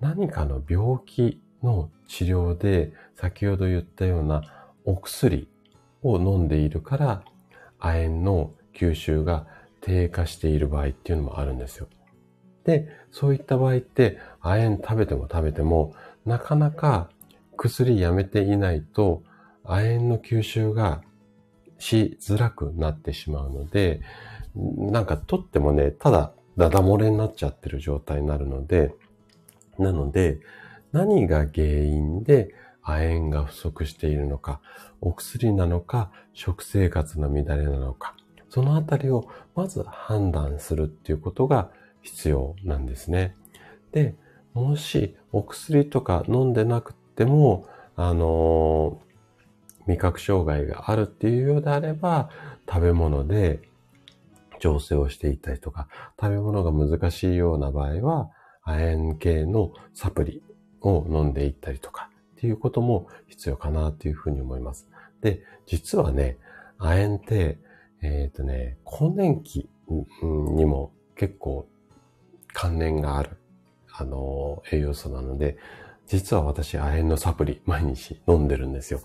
[0.00, 4.42] 何かの病気の治療で先ほど言ったような
[4.84, 5.48] お薬
[6.02, 7.22] を飲んでいるから
[7.78, 9.46] 亜鉛の吸収が
[9.80, 11.86] 低下している場合っていうのもあるんですよ。
[12.66, 15.94] で、そういった場合って亜鉛食べても食べても
[16.26, 17.08] なかなか
[17.56, 19.22] 薬やめていないと
[19.64, 21.00] 亜鉛の吸収が
[21.78, 24.00] しづらくなってしまうので、
[24.54, 28.94] なんか取ってもね、ただダダ漏れになっちゃってる状態になるので、
[29.78, 30.40] なので、
[30.92, 32.52] 何が原因で
[32.82, 34.60] 亜鉛が不足しているのか、
[35.00, 38.16] お薬なのか、食生活の乱れなのか、
[38.48, 41.70] そのあたりをまず判断するっていうことが
[42.06, 43.34] 必要なんですね。
[43.92, 44.14] で、
[44.54, 47.66] もしお薬とか飲んでなくても、
[47.96, 52.30] あのー、味覚障害があるっていうようであれば、
[52.68, 53.60] 食べ物で
[54.60, 55.88] 調整をしていったりとか、
[56.20, 58.30] 食べ物が難しいような場合は、
[58.62, 60.42] 亜鉛系のサプリ
[60.80, 64.88] を飲んでいったりとかっていうことも必要かなというふうに思います。
[65.20, 66.38] で、実はね、
[66.78, 67.58] 亜鉛って、
[68.02, 69.68] えっ、ー、とね、更年期
[70.22, 71.68] にも結構
[72.56, 73.36] 関連がある、
[73.92, 75.58] あの、栄養素なので、
[76.06, 79.02] 実は私、亜鉛のサプリ毎日飲んでるんですよ。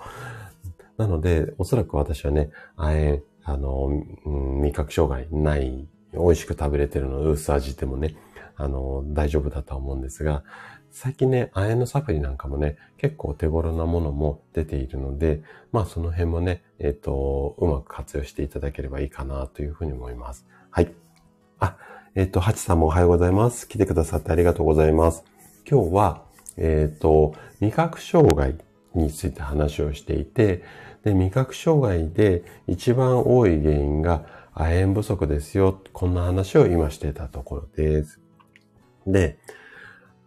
[0.95, 3.89] なので、おそらく私はね、亜鉛、あの、
[4.25, 8.15] 味覚障害ない、美味しく食べれてるの、薄味でもね、
[8.55, 10.45] あの、大丈夫だと思うんですが、
[10.89, 20.45] 最近ね、亜鉛のサプリなんかもね、結構手頃なものも出ているので、まあその辺もね、えっ、ー、と、うまく活用していただければいいかなというふうに思います。
[20.69, 20.93] はい。
[21.59, 21.77] あ、
[22.13, 23.69] えっ、と、ハチさんもおはようございます。
[23.69, 25.23] 来てくださってありがとうございます。
[25.65, 26.25] 今日は、
[26.57, 28.57] えっ、と、味覚障害
[28.93, 30.61] について話をしていて、
[31.05, 35.79] で、味覚障害で一番多い原因が亜鉛不足ですよ。
[35.93, 38.19] こんな話を今してたところです。
[39.07, 39.39] で、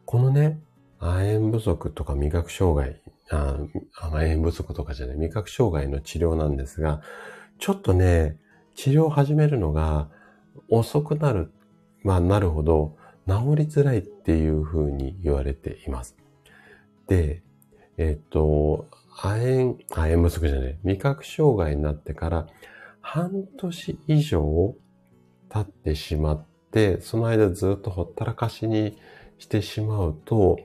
[0.06, 0.58] このね、
[1.00, 3.58] 亜鉛不足とか味覚障害、あ
[4.00, 7.02] 亜鉛不足とかじゃない、味覚障害の治療なんですが、
[7.58, 8.38] ちょっとね、
[8.74, 10.08] 治療を始めるのが、
[10.70, 11.52] 遅くなる、
[12.04, 16.16] まあなるほど、治りづらいっていうふうに言われています。
[17.08, 17.42] で、
[17.96, 18.86] えっ、と、
[19.16, 22.46] 亜鉛、亜鉛不足じゃない、味覚障害になってから
[23.00, 24.74] 半年以上
[25.48, 28.98] 経ってしまって、その間ずっとほったらかしに
[29.38, 30.58] してしまうと、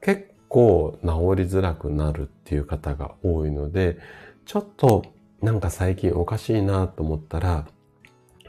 [0.00, 1.08] 結構治り
[1.48, 3.98] づらくなるっていう方が多いので、
[4.44, 5.04] ちょっと
[5.40, 7.66] なんか最近おかしいなと思ったら、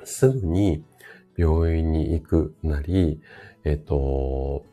[0.03, 0.83] すぐに
[1.37, 3.21] 病院に行くなり、
[3.63, 4.65] えっ、と、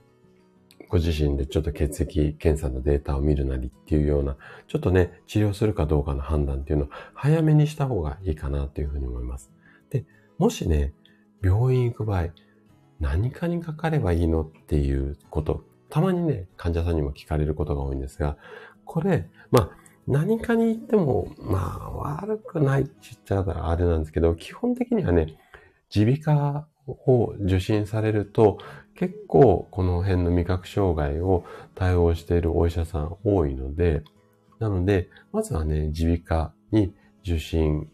[0.89, 9.53] ご自身でちょっと血液検査のデータを見るなりっていうような、ちょっとね、治療するかどうかの判断っていうのを早めにした方がいいかなというふうに思います。
[9.91, 10.05] で、
[10.37, 10.93] もしね、
[11.43, 12.29] 病院行く場合、
[12.99, 18.37] 何かにかかればいいのっていうこと、たまにね、患者さんにも聞かれることが多いんですが、
[18.85, 19.71] これ、まあ、
[20.09, 25.37] 何かに言っても、まあ、悪くないって言っちゃうからあれなんですけど、基本的にはね、
[25.95, 28.59] 耳鼻科を受診されると、
[28.95, 34.03] 結構この辺の味覚障害を対応しているお医者さん多いので、
[34.59, 37.89] なので、まずはね、耳鼻科に受診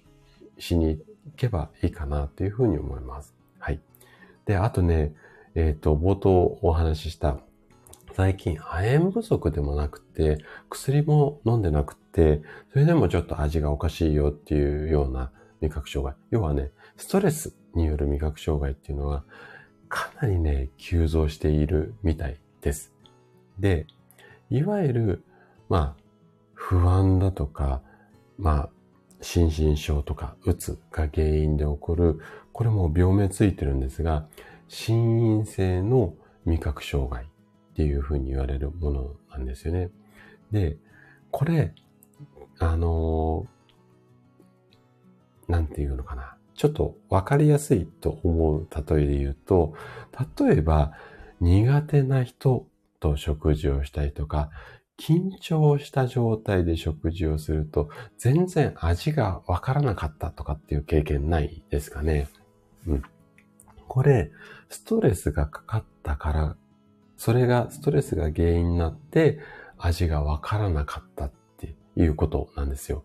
[0.58, 3.34] しに行けばいいかなというふうに思います。
[3.58, 3.80] はい。
[4.46, 5.14] で、あとね、
[5.54, 7.38] えっ、ー、と、冒頭お話しした
[8.16, 10.38] 最近亜鉛不足でもなくて、
[10.70, 12.40] 薬も飲んでなくて、
[12.72, 15.30] それでもちょっと味がおかしいよっていうような
[15.60, 16.16] 味覚障害。
[16.30, 19.24] 要はね、ストレスによる味覚障害っていうのは、
[19.88, 22.92] かなりね、急増しているみたいです。
[23.58, 23.86] で、
[24.50, 25.24] いわゆる、
[25.68, 26.02] まあ、
[26.54, 27.82] 不安だとか、
[28.38, 28.68] まあ、
[29.20, 32.20] 心身症とか、うつが原因で起こる、
[32.52, 34.26] これも病名ついてるんですが、
[34.68, 37.26] 心因性の味覚障害っ
[37.74, 39.90] ていうふうに言われるものなんですよね。
[40.50, 40.76] で、
[41.30, 41.74] これ、
[42.58, 46.35] あのー、なんていうのかな。
[46.56, 49.74] ちょっとわかりやすいと思う例えで言うと、
[50.38, 50.92] 例えば
[51.40, 52.66] 苦手な人
[53.00, 54.50] と食事をしたりとか、
[54.98, 62.28] 緊張した状態で食事をすると全然味がわからなかったとかっていう経験ないですかね。
[62.86, 63.02] うん。
[63.86, 64.30] これ、
[64.68, 66.56] ストレスがかかったから
[67.16, 69.38] それが、ストレスが原因になって
[69.78, 73.04] 味がわからなかったっていうことなんですよ。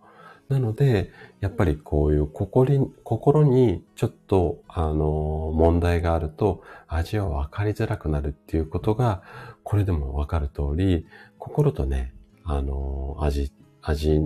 [0.51, 9.23] なので、やっぱりこういう心に心にちょっと、あの、問題があると味はわかりづらくなるっていうことが、
[9.63, 14.21] これでもわかる通り、心とね、あの、味、味、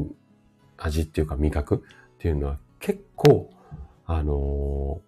[0.78, 1.84] 味っていうか味覚
[2.16, 3.52] っていうのは結構、
[4.08, 5.02] あの、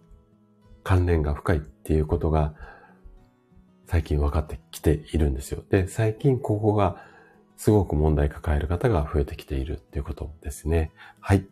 [0.84, 2.54] 関連が深いっていうことが
[3.88, 5.64] 最近分かってきているんですよ。
[5.72, 7.07] で、最近ここが
[7.58, 10.92] すごく問題抱える方が増えてきているっていうことですね。
[11.20, 11.46] はい。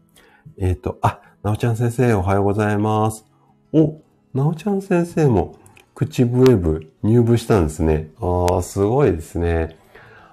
[0.57, 3.25] えっ、ー、と、あ、なおちゃん先生おはようございます。
[3.73, 4.01] お、
[4.33, 5.57] なおちゃん先生も
[5.95, 8.11] 口笛部入部したんですね。
[8.19, 9.77] ああ、すごいですね。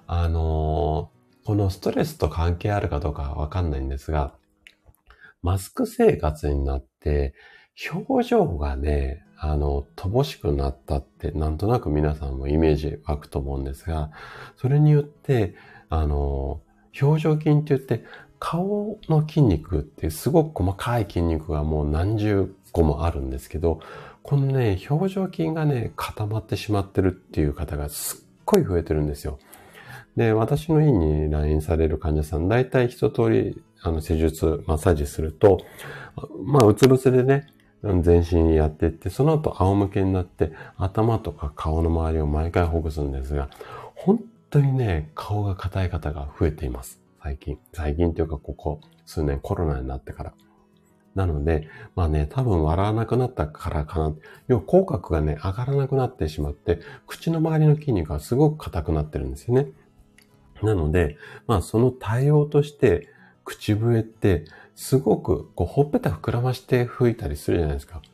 [0.06, 4.34] あのー、このストレスと関係あるかどうかわかんないんですが、
[5.42, 7.34] マスク生活になって、
[7.90, 14.12] 表情がね、あの、乏しくなったってなんとなく皆さんもイメージ湧くと思うんですが、
[14.56, 15.56] それによって、
[15.88, 16.60] あの、
[17.00, 18.04] 表情筋って言って、
[18.38, 23.80] 顔の筋肉ってすごく細かい筋肉がもう何十個もあるんですけど、
[24.22, 29.40] このね、表情筋がね、固まってしまってるっていう方がすっごい増えてるんですよ。
[30.16, 35.58] で、私の院に来院される患者さん、大体一通り、あの、施術、マッサージすると、
[36.44, 37.48] まあ、うつ伏せでね、
[37.82, 43.50] 全身やっていって、その後仰向けになって頭とか顔の周りを毎回ほぐすんですが、
[43.94, 47.00] 本当にね、顔が硬い方が増えています。
[47.22, 47.58] 最近。
[47.72, 50.32] 最近というかここ数年コロナになってから。
[51.14, 54.14] なので、まあね、多分笑わなくなったからかな。
[54.48, 59.68] 要は口角がね、上がらなくなってしまって、口の周りの筋肉がすごく硬くなってるんですよね。
[60.62, 61.16] なので、
[61.46, 63.08] まあその対応として、
[63.44, 67.98] 口笛ってすごく、こう、ほっぺた膨らまして吹いたりするじゃないですか。
[67.98, 68.08] って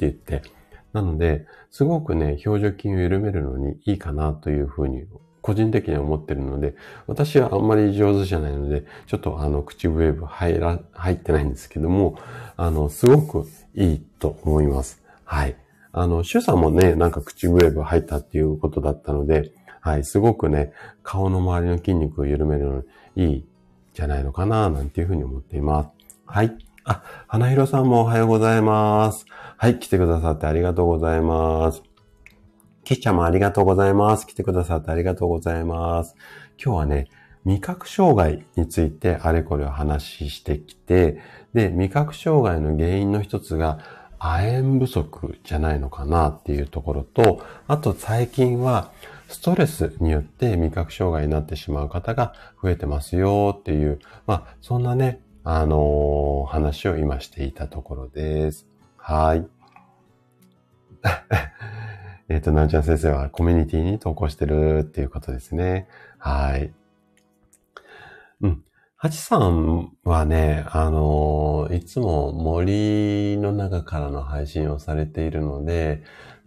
[0.00, 0.42] 言って。
[0.92, 5.04] なので、すごくね、表情筋を緩めるのにいいかなというふうに、
[5.42, 6.74] 個人的には思ってるので、
[7.06, 12.18] 私はあんまり上手じゃないので、ちょっとあの、口ウェーブ入ら、入ってないんですけども、
[12.56, 15.02] あの、すごくいいと思います。
[15.24, 15.56] はい。
[15.92, 20.72] あの、主さんもね、なんか口ウェーブ入ったっていうことだったので、はい、すごくね、
[21.02, 22.82] 顔の周りの筋肉を緩めるの
[23.14, 23.46] にいい
[23.96, 25.88] じゃないのかな、なんていうふうに思っています。
[26.26, 26.54] はい。
[26.84, 29.24] あ、花広さんもおはようございます。
[29.56, 31.82] はい、来てくださってありがとうございます。
[32.84, 34.26] キッちゃんもありがとうございます。
[34.26, 36.14] 来てくださってありがとうございます。
[36.62, 37.08] 今日はね、
[37.46, 41.18] 味覚障害についてあれこれお話ししてきて、
[41.54, 43.78] で、味覚障害の原因の一つが
[44.18, 48.90] 亜鉛不足じゃないのかなっていうところと、あと最近は
[49.28, 58.66] ストレスによって味覚障害になってしまう方が増えてますよっていう、まあ、そんなね、あのー、話を今していたところです。
[58.96, 59.46] はい。
[62.28, 65.88] えっと、なおちゃん先生はコミュニティに投稿してるっていうことですね。
[66.18, 66.72] はい。
[68.40, 68.62] うん。
[68.96, 76.02] ハチさんはね、あのー、いつも森の中からの配信をされているので、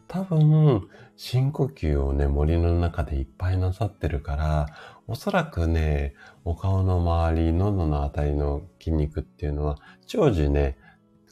[0.07, 0.89] 多分、
[1.21, 4.67] 深呼吸をね、森の中でいっぱいなさってるから、
[5.05, 6.13] おそらくね、
[6.45, 10.77] お顔の周り、喉のあたりの筋肉っていうのは、長寿ね、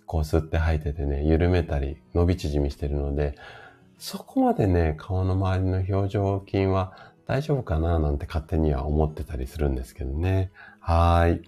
[0.06, 3.36] こう吸って吐いててね、緩めたり、伸び縮みしてるので、
[3.98, 10.52] そこまでね、顔の周りの表情筋は大丈夫かななんて勝手には思ってたりするんですけどね。
[10.82, 11.42] はい。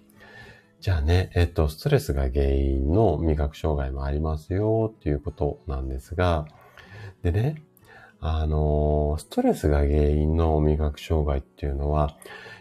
[0.79, 6.45] じゃあね、えっと、ストレスが原因の味覚障害もありますよっていうことなんですが、
[7.21, 7.63] でね、
[8.21, 12.17] あの、ストレスが原因の味覚障害っていうのは、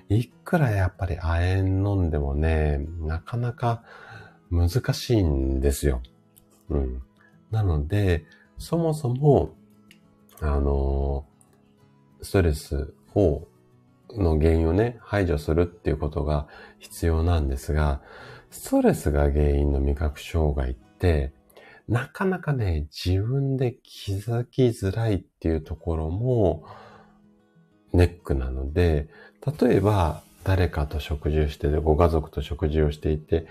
[0.09, 3.83] いくらやっぱり亜鉛飲んでもね、なかなか
[4.51, 6.03] 難しいんですよ。
[6.71, 7.03] うん。
[7.51, 8.25] なので、
[8.59, 9.53] そもそも
[10.41, 11.27] あの、
[12.23, 13.49] ストレスを、
[14.11, 16.47] の原因をね、排除するっていうことが
[16.79, 18.01] 必要なんですが、
[18.51, 21.33] ストレスが原因の味覚障害って、
[21.89, 26.65] なかなかね、自分で気づきづらいっていうところも
[27.93, 29.09] ネックなので、
[29.61, 33.47] 例えば誰かと食事をしててご家族と食事をしていて、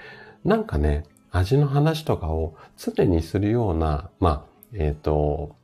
[0.46, 5.56] なんかね、味の話とかを常にするような、まあ、えっ、ー、と、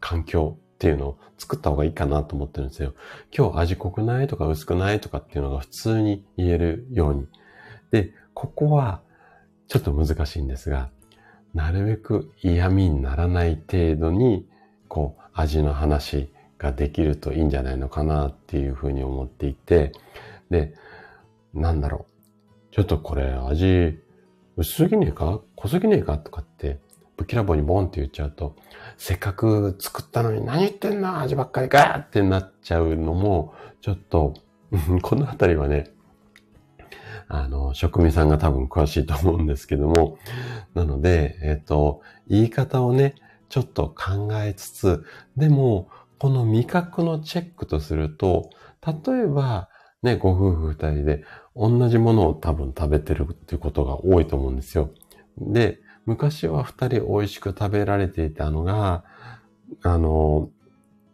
[0.00, 2.92] 環境っていうのを作った方がいいかなと思ってるんですよ。
[3.36, 7.28] 今日味濃くないとか薄くないとかっていうのが普通に言えるように。
[7.92, 9.00] で、ここは
[9.68, 10.90] ちょっと難しいんですが、
[11.54, 14.46] なるべく嫌味にならない程度に、
[14.88, 19.92] こう、味の話ができるといいんじゃないのかなっていうふうに思っていて、
[20.50, 20.74] で、
[21.54, 22.74] なんだろう。
[22.74, 23.98] ちょっとこれ味
[24.56, 25.40] 薄すぎねえか？
[25.56, 26.16] 濃すぎねえか？
[26.16, 26.78] とかって
[27.18, 28.56] ぶっきらぼうにボンって言っちゃうと、
[28.96, 31.98] せっかく作ったのに何言ってんの味ばっかりか！
[31.98, 34.34] ってなっちゃうのも、ちょっと、
[35.02, 35.90] このあたりはね、
[37.34, 40.18] あの、職味さんが多分詳しいと思うんですけども、
[40.74, 43.14] なので、えっ、と、言い方をね、
[43.48, 45.04] ちょっと考えつつ、
[45.38, 48.50] でも、この味覚のチェックとすると、
[48.86, 49.70] 例えば、
[50.02, 51.24] ね、ご夫婦二人で
[51.56, 54.90] 同じものを多分食べてるっていうことが多いと思うんですよ。
[55.38, 59.04] で、昔は二人美味しく食べられていたのが、
[59.82, 60.50] あの、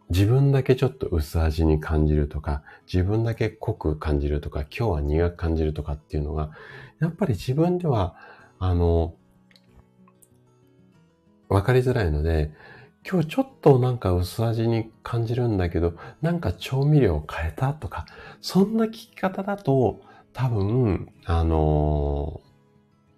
[0.09, 6.51] 自分だけちょっと薄味に感じるとか、自分だけ濃く感じるとか、今日は苦く感じるとかっていうのが、
[6.99, 8.15] やっぱり自分では、
[8.57, 9.13] あの、
[11.47, 12.51] わかりづらいので、
[13.09, 18.05] 今日ちょっとなんか薄味に感じるんだけど、なんか調味料を変えたとか、
[18.41, 20.01] そんな聞き方だと、
[20.33, 22.41] 多分、あの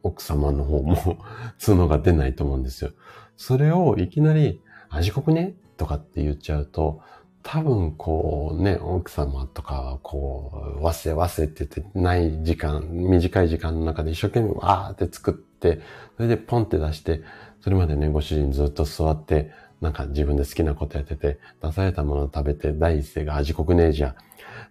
[0.04, 1.20] 奥様の方も
[1.64, 2.92] 角が出ないと思うんですよ。
[3.38, 5.56] それをいきなり味濃くね？
[5.82, 7.02] とかって言っちゃうと、
[7.42, 15.82] 多分こうね、奥様とかはこう、わせわせって言ってない時間、短い時間の中で一生懸命わーって作って、
[16.18, 17.24] それでポンって出して、
[17.62, 19.50] それまでね、ご主人ずっと座って、
[19.82, 24.16] なんか自分で好きなことやってて、出されたものを食べて第一声が味濃くねえじゃん。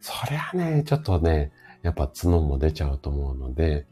[0.01, 1.51] そりゃね、ちょっとね、
[1.83, 3.87] やっぱ角も出ちゃうと思うので、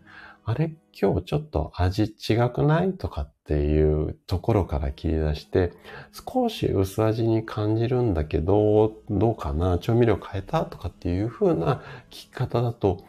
[0.49, 2.95] あれ今日ちょっと味違くない？
[2.95, 5.75] とかっていうところから切り出して、
[6.11, 9.77] 少し薄味に感じるんだけど、どうかな？
[9.77, 10.65] 調味料変えた？
[10.65, 13.05] とかっていう風な聞き方だと、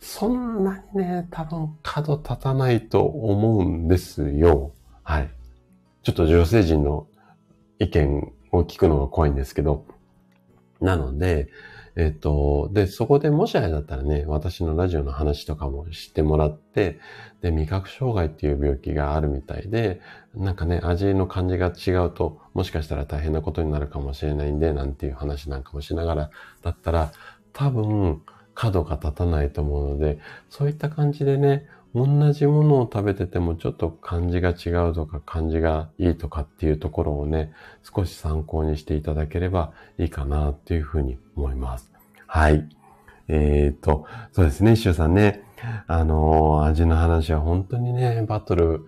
[0.00, 4.72] そんなにね、多分角立たないと思うんですよ。
[5.02, 5.30] はい。
[6.02, 7.06] ちょっと女性陣の
[7.78, 9.86] 意見を聞くのが怖いんですけど、
[10.82, 11.48] なので、
[11.94, 16.98] えっと、で、そこでもしあれだったらね、私のラジオの話とかも知ってもらって、
[17.42, 20.00] で、味覚障害っていう病気があるみたいで、
[20.34, 26.30] なんかね、味の感じが違うと、もしかしたら大変なことになるかもしれないんで、なんていう話なんかもしながら
[26.62, 27.12] だったら、
[27.52, 28.22] 多分、
[28.54, 30.18] 角が立たないと思うので、
[30.48, 41.92] そういった感じでね、同じものを食べててもちょっと感じが違うとか感じがいいとかっていうところをね、少し参考にしていただければいいかなっていうふうに思います。
[42.26, 42.66] はい。
[43.28, 45.42] えっ、ー、と、そうですね、シュウさんね。
[45.86, 48.86] あのー、味の話は本当にね、バトル、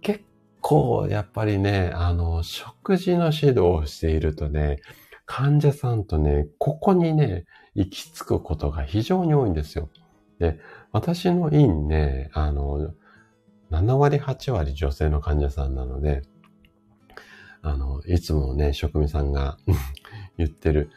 [0.00, 0.24] 結
[0.60, 4.80] 構やっぱりね、あの、食事の指導をしているとね、
[5.26, 7.44] 患者さんとね、ここにね、
[7.74, 9.90] 行き着くことが非常に多いんですよ。
[10.38, 10.58] で、
[10.96, 12.94] 私の院ね、あの、
[13.70, 16.22] 7割、8割女性の患者さんなので、
[17.60, 19.58] あの、いつもね、職味さんが
[20.38, 20.90] 言ってる、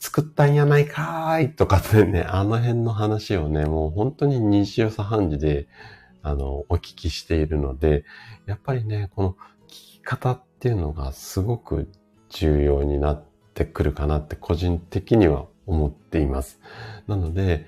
[0.00, 5.68] 作ったんやないかーいとかってね、あの辺の話をね、もう本当に日常茶飯事で、
[6.22, 8.04] あの、お聞きしているので、
[8.46, 9.30] やっぱりね、この
[9.68, 11.92] 聞き方っていうのがすごく
[12.28, 13.24] 重要になっ
[13.54, 16.60] てくるかなって個人的には思っています。
[17.06, 17.66] なので、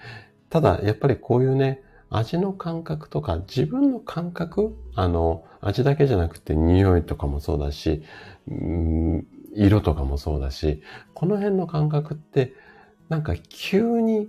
[0.50, 8.02] ただやっぱりこういうね、味の感覚とか自分の感覚あの、味だけじゃなくて匂いとかもそうだし、
[8.48, 10.82] うん色とかもそうだし、
[11.14, 12.52] この辺の感覚って
[13.08, 14.28] なんか急に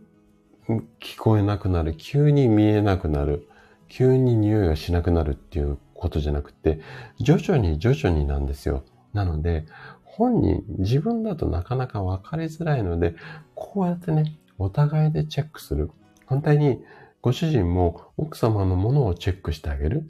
[0.99, 3.47] 聞こえなくなる、急に見えなくなる、
[3.89, 6.79] 急に匂いがしなくなるっていうことじゃなくて、
[7.19, 8.83] 徐々に徐々になんですよ。
[9.13, 9.65] なので、
[10.03, 13.15] 本人、自分だとなかなかわかりづらいので、
[13.53, 15.91] こうやってね、お互いでチェックする。
[16.27, 16.83] 反対に、
[17.21, 20.07] ご主人も奥様のものをチェックしてあげる。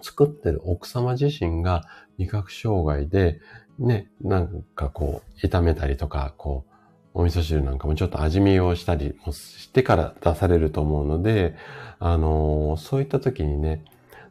[0.00, 1.82] 作ってる奥様自身が
[2.16, 3.40] 味覚障害で、
[3.78, 6.72] ね、なんかこう、炒めたりとか、こう、
[7.14, 11.54] お味噌汁なんかもちょっと味見をしたりもしてから出されると思うので、
[11.98, 13.84] あのー、そういった時にね、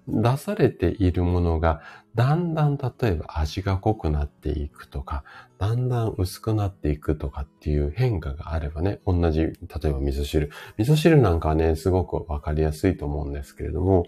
[0.08, 1.82] 出されているものが、
[2.16, 5.24] だんだん例えば味が濃くなっていくとか、
[5.58, 9.54] だんだん薄くなっていくとかっていう変化があればね、同じ、例え
[9.92, 10.52] ば味噌汁。
[10.78, 14.06] 味噌汁なんかはね、すごくわかりやすいと思うんですけれども、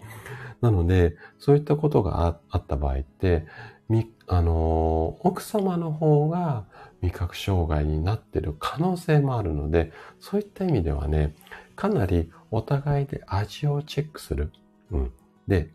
[0.60, 3.46] なので、そういったことがあった場合って、
[3.88, 6.64] み、あの、奥様の方が
[7.02, 11.34] 味覚障害になってる可能性もあるので、そういった意味ではね、
[11.76, 14.52] かなりお互いで味をチェックする。
[14.90, 15.12] うん。
[15.48, 15.70] で、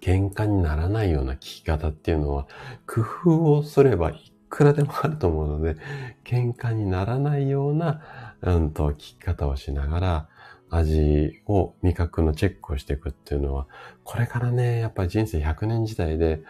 [0.00, 2.46] 喧嘩にならないような聞き方っていうのは、
[2.86, 5.76] 工夫をすればいくらでもあると思うので、
[6.24, 8.02] 喧嘩にならないような、
[8.42, 10.28] うんと、聞き方をしながら、
[10.70, 13.66] 味を、味覚のチェックをしていくっていうのは、
[14.04, 16.42] これからね、やっぱり人生100年時代で、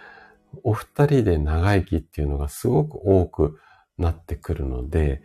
[0.64, 3.58] お二人で長生きっていうのがすごく多く
[3.98, 5.22] なってくるので、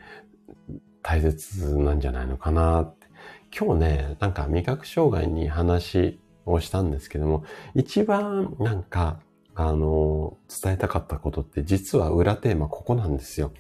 [1.02, 3.06] 大切なんじゃないのかなって。
[3.58, 7.44] 今日ね、なんか味覚障害に話をしたんですけども、
[7.74, 9.20] 一番なんか、
[9.56, 13.52] あの、伝えたかったことって実は裏テーマここなんですよ。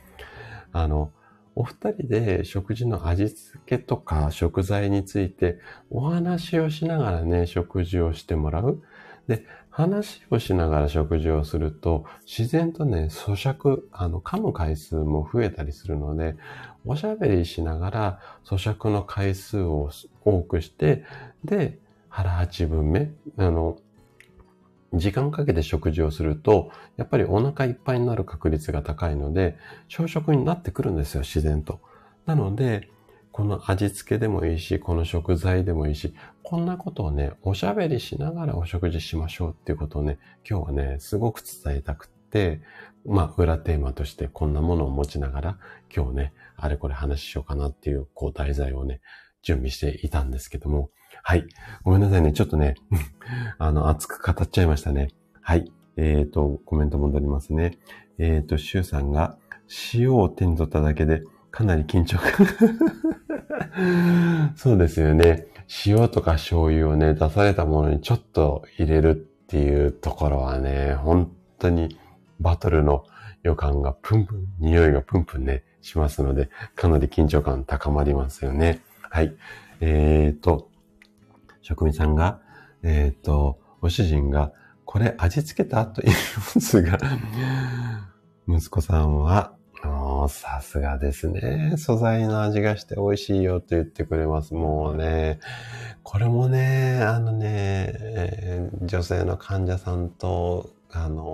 [0.71, 1.11] あの、
[1.55, 5.57] お二人で食事の味付けとか食材について
[5.89, 8.83] お話をしながらね、食事をしてもらう。
[9.27, 16.36] で、話をしながら食事をすると、自然とね、咀嚼、あの、噛む回数も増えたりするので、
[16.86, 19.89] おしゃべりしながら咀嚼の回数を
[20.23, 21.03] 多くして、
[21.43, 21.79] で、
[22.16, 23.78] 腹八分目、あの、
[24.93, 29.57] 時間かけて食事をすると、やっぱりお腹いっぱいになる確率が高いので、
[29.89, 31.82] 朝食になってくるんですよ、自然と。
[32.26, 32.89] なので、
[33.34, 40.18] この味付けでもいいし、この食材でもいいし、こんなことをね、おしゃべりしながらお食事しましょうっていうことをね、
[40.49, 42.61] 今日はね、すごく伝えたくって、
[43.05, 45.57] まあ、裏テーマとしてこんなものを持ちながら、
[45.93, 49.01] 今日ね、あれこれ話しようかなっていう、こう、題材をね、
[49.41, 50.91] 準備していたんですけども、
[51.28, 51.47] はい。
[51.84, 52.34] ごめんなさいね。
[52.34, 52.76] ちょっとね、
[53.57, 55.07] あの、熱く語っちゃいましたね。
[55.41, 55.71] はい。
[55.97, 57.80] えっ、ー、と、コメント戻りますね。
[58.19, 59.36] えっ、ー、と、シュウさんが、
[59.95, 62.45] 塩を手に取っただけで、かなり緊張感
[64.55, 65.47] そうですよね。
[65.88, 71.97] 塩とか醤油をね、出されたものにちょっと入れるっていうところはね、本当に
[72.39, 73.03] バトルの
[73.41, 78.82] 予感がプンプン、匂いがプンプンね、しますので、かなり緊張感高まりますよね。
[79.01, 79.36] はい。
[79.82, 80.69] えっ、ー、と、
[81.66, 82.41] 職人さんが、
[82.84, 84.53] えっ、ー、と、ご主人が、
[84.86, 86.16] これ味付けたと言い
[86.55, 86.99] ますが、
[88.47, 89.55] 息子さんは、
[90.30, 91.74] さすがですね。
[91.78, 94.53] 素材の味がして美味しいよと言ってくれます。
[94.53, 95.39] もうね、
[96.03, 101.26] これもね、あのね、えー、女性の患者さんと、あのー、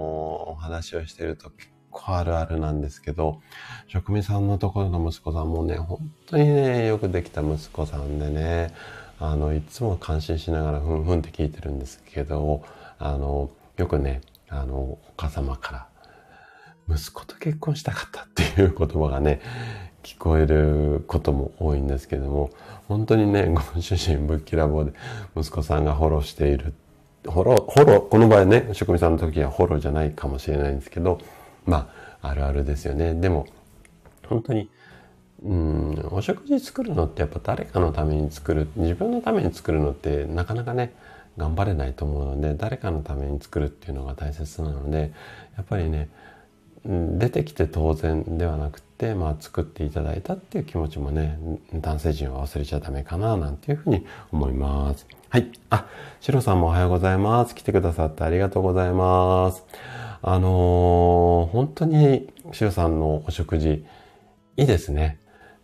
[0.52, 3.42] お話をしてると結構あるあるなんですけど、
[3.88, 8.74] 職人さんのところの息子さんもね、本当にね、よくできた息子さんでね、
[9.22, 12.64] あの、いつも感心しながらふんふんって聞いてるんですけど、
[12.98, 15.88] あの、よくね、あの、お母様か
[16.90, 19.40] ら、息子と結婚したかったっていう言葉がね、
[20.02, 22.50] 聞こえることも多いんですけども、
[22.88, 24.94] 本当にね、ご主人ぶっきらぼうで
[25.38, 26.74] 息子さんがフォローしている。
[27.24, 31.20] フォロー、フォロー、この場合ね、職人さんの時はフォローじゃないかもしれないんですけど、
[31.66, 31.92] ま
[32.22, 33.14] あ、あるあるですよね。
[33.14, 33.46] でも、
[34.28, 34.72] 本当に
[35.44, 40.94] うん、お食事作るのってやっぱ誰かのために作る、自分のために作るのってなかなかね、
[41.38, 45.12] 頑張れないと思うので、誰かのために作るっていうのが大切なので、
[45.58, 46.10] やっぱりね、
[46.86, 51.40] 出てきて当然ではなくて、、まあ作っていただいたっていう気持ちもね、
[51.74, 55.08] 男性陣は忘れちゃダメかな、なんていうふうに思います。
[55.30, 55.52] はい。
[55.70, 55.88] あ、
[56.20, 57.56] シロさんもおはようございます。
[57.56, 59.64] 来てくださってありがとうございます。
[60.22, 63.86] あのー、本当にシロさんのお食事、
[64.58, 65.21] いいですね。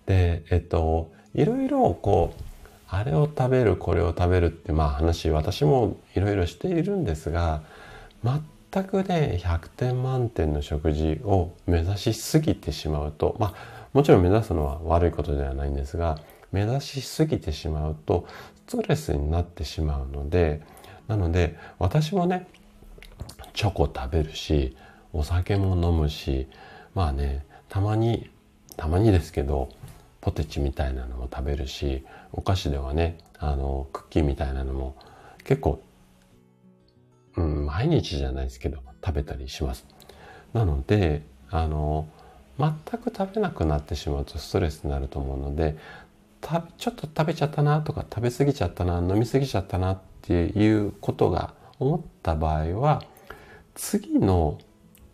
[0.07, 2.43] で、えっと、いろいろこう、
[2.89, 7.61] あれを食べる、これを食べるってまあ話、私もいろいろしているんですが、
[8.23, 16.19] 全くね、100点満点の食事を目指しすぎてしまうと、まあ、もちろん目指すのは悪いことではないんですが、
[16.51, 18.25] 目指しすぎてしまうと、
[18.67, 20.61] ストレスになってしまうので、
[21.07, 22.47] なので、私もね、
[23.53, 24.77] チョコ食べるし、
[25.11, 26.47] お酒も飲むし、
[26.95, 28.29] まあね、たまに、
[28.77, 29.69] たまにですけど、
[30.27, 32.03] ポテチみたいなのも食べるし、
[32.33, 34.97] お菓子ではね、あの、クッキーみたいなのも
[35.45, 35.81] 結構、
[37.37, 39.87] うん、毎日じゃないですけど、食べたりします。
[40.51, 42.09] なので、あの、
[42.59, 45.77] 全く食べなくなってしまうとストレスになると思うので、
[46.77, 53.01] ちょっと食べちゃったなとか食べ過ぎちゃったな、飲み過ぎちゃったなっていうことが思った場合は、
[53.75, 54.57] 次の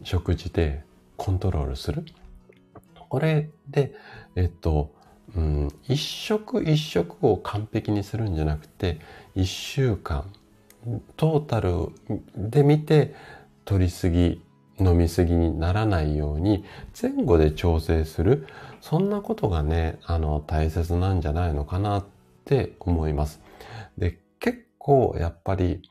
[0.01, 0.83] 食事で
[1.17, 2.03] コントロールする。
[3.09, 3.93] これで、
[4.35, 5.02] えっと、
[5.35, 8.99] うん、一食一食を完璧にするんじゃなくて、
[9.35, 10.31] 一週間、
[11.17, 11.89] トータル
[12.35, 13.15] で見て、
[13.65, 14.41] 取りすぎ、
[14.79, 16.65] 飲みすぎにならないように、
[16.99, 18.47] 前後で調整する。
[18.81, 22.05] そんなことがね、あの、大切なんじゃないのかなっ
[22.45, 23.41] て思います。
[23.97, 25.81] で、結構やっぱり、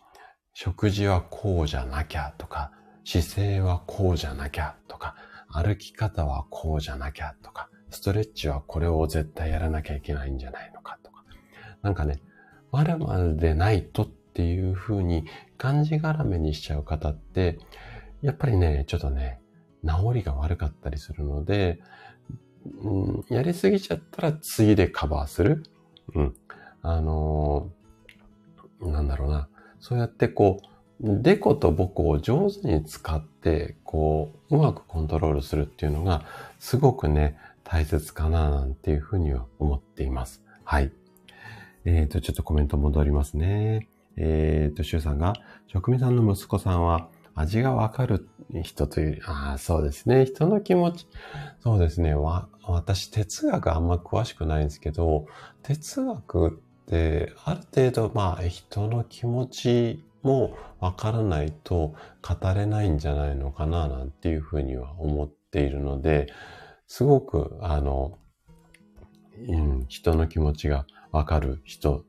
[0.55, 2.72] 食事はこうじゃなきゃとか、
[3.05, 5.16] 姿勢はこうじゃなきゃとか、
[5.49, 11.24] 歩き方はこうじゃなきゃとか、ストレッチはこれを絶対やらなきゃいけないんじゃないのかとか。
[11.82, 12.20] なんかね、
[12.72, 15.24] まるまるでないとっていう風に
[15.59, 17.59] 感じがらめにしちゃう方って、
[18.22, 19.40] やっぱりね、ちょっとね、
[19.86, 21.80] 治りが悪かったりするので、
[22.82, 25.64] うん、やりすぎちゃったら次でカバーする。
[26.14, 26.34] うん。
[26.82, 29.49] あのー、なんだろうな。
[29.80, 30.66] そうやってこう、
[31.03, 36.24] デコとボコを上手に使って、こう、うまくコントロールするっていうのが、
[36.61, 37.36] すごくね、
[37.73, 40.43] 大切かな、なんていうふうには思っています。
[40.62, 40.93] はい。
[41.87, 43.89] えっ、ー、と、ちょっとコメント戻りますね。
[44.18, 45.33] えっ、ー、と、シュウさんが、
[45.68, 48.29] 職味さんの息子さんは、味がわかる
[48.62, 50.27] 人という、ああ、そうですね。
[50.27, 51.07] 人の気持ち。
[51.61, 52.12] そうですね。
[52.12, 55.25] わ、私、哲学あんま詳しくないんですけど、
[55.62, 56.53] 哲学っ
[56.91, 66.27] て、ある程度、まあ、人の気持ちもわからないと語れないんじゃないのかななんていうふうには思っているので、
[66.95, 68.18] すごく、あの、
[69.49, 72.05] うん、人の気持ちがわかる人、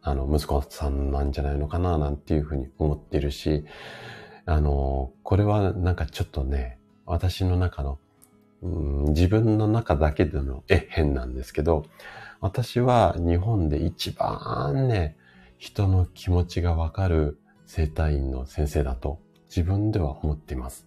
[0.00, 3.66] あの、息子さんなんじゃないのかななんていうふうに思ってるし、
[4.46, 7.98] あの、これはなんかちょっとね、私の中の、
[8.62, 11.84] うん、自分の中だけでのえ変なんですけど、
[12.40, 15.14] 私は日本で一番ね、
[15.58, 19.20] 人の気持ちがわかる生体院の先生だと
[19.54, 20.86] 自分では思っています。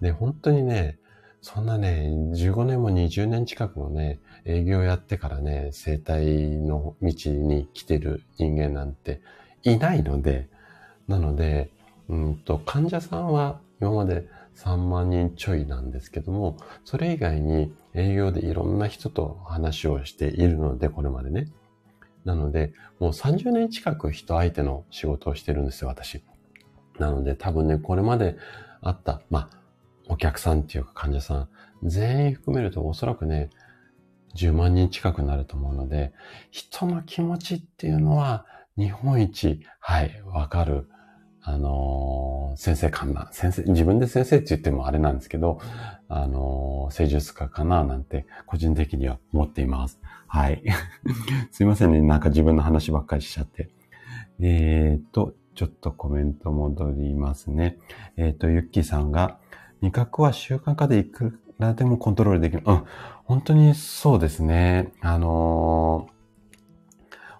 [0.00, 0.98] で、本当にね、
[1.44, 9.20] そんなね、15年も20年近くもね、営業やってからね、生体の道に来てる人間なんて
[9.62, 10.48] いないので、
[11.06, 11.68] なので、
[12.08, 14.26] うんと、患者さんは今まで
[14.56, 21.48] 3万人ちょいなんですけども、それ以外に営業でいろんな人と話をしているので、これまでね。
[22.24, 26.24] なので、もう30年近く人相手の仕事をしてるんですよ、私。
[26.98, 28.38] なので、多分ね、これまで
[28.80, 29.63] あった、まあ、
[30.08, 31.48] お客さんっていうか患者さん、
[31.82, 33.50] 全員含めるとおそらくね、
[34.36, 36.12] 10万人近くなると思うので、
[36.50, 38.46] 人の気持ちっていうのは
[38.76, 40.88] 日本一、はい、わかる
[41.46, 45.60] あのー、先生かな、先生、自分で先生って言ってもあれなんですけど、
[46.08, 50.00] あのー、施術家かななんて個人的には思っています。
[50.26, 50.62] はい。
[51.52, 52.00] すいませんね。
[52.00, 53.68] なんか自分の話ばっかりしちゃって。
[54.40, 57.76] えーと、ちょっとコメント戻りますね。
[58.16, 59.38] えーと、ゆっきーさんが、
[59.84, 62.62] 味覚は習慣化でいくらでもコントロールできる。
[62.64, 62.84] うん。
[63.24, 64.92] 本当にそうですね。
[65.00, 66.14] あのー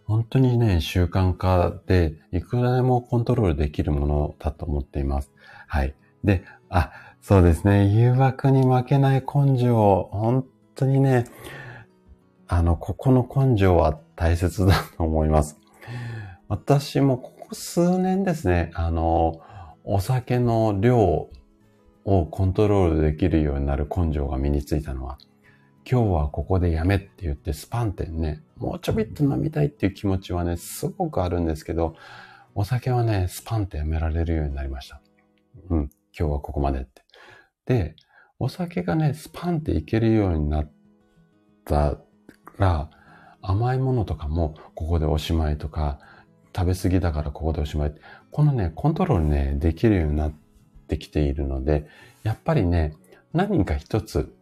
[0.06, 5.32] 本当にね、習慣化でいくらでもコントロールできるものだと思っています。
[5.66, 5.94] はい。
[6.22, 6.92] で、あ、
[7.22, 7.86] そうですね。
[7.86, 11.24] 誘惑に負けない根性、本当にね、
[12.48, 15.58] あの、ここの根性は大切だと思います。
[16.48, 19.40] 私もここ数年ですね、あの、
[19.84, 21.30] お酒の量
[22.04, 25.18] をコントロールできるようになる根性が身についたのは、
[25.90, 31.96] 今日はここでやめって言ってスパンってね、もうちょびっと飲みたいっていう気持ちはね、すごくあるんですけど、
[32.54, 35.00] お酒はね、スパンってやめられるようになりました。
[35.68, 35.78] うん、
[36.18, 37.02] 今日はここまでって。
[37.66, 37.96] で、
[38.38, 40.72] お酒がね、スパンっていけるようになっ
[41.64, 41.98] た
[42.58, 42.90] ら、
[43.42, 45.98] 甘いものとかもここでおしまいとか、
[46.56, 47.94] 食べ過ぎだからここでおしまい。
[48.30, 50.32] このね、コントロールね、できるようになっ
[50.94, 51.86] てきているので、
[52.22, 52.94] やっぱりね、
[53.32, 54.34] 何か一つ、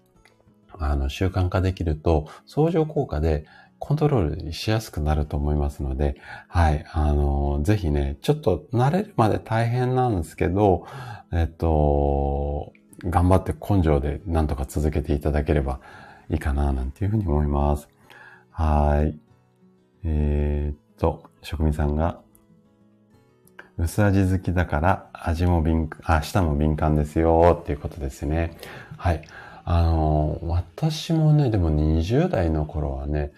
[0.78, 3.46] あの、習慣化できると、相乗効果で
[3.78, 6.16] コントロールしやすくなると思いますので、
[6.48, 10.86] はい、あの、ぜひね、ちょっと慣れるまで大変なんですけど、
[11.32, 12.72] えっと、
[13.04, 15.80] 頑張って根性で何とか続けていただければ
[16.30, 17.88] いいかな、なんていうふうに思います。
[18.50, 19.18] はい。
[20.04, 22.20] えー、っと、職人さんが、
[23.82, 28.56] 薄味好きだから味も敏感、あ、舌も敏感ですよっていうことですね。
[28.96, 29.22] はい。
[29.64, 33.32] あの、私もね、でも20代の頃はね、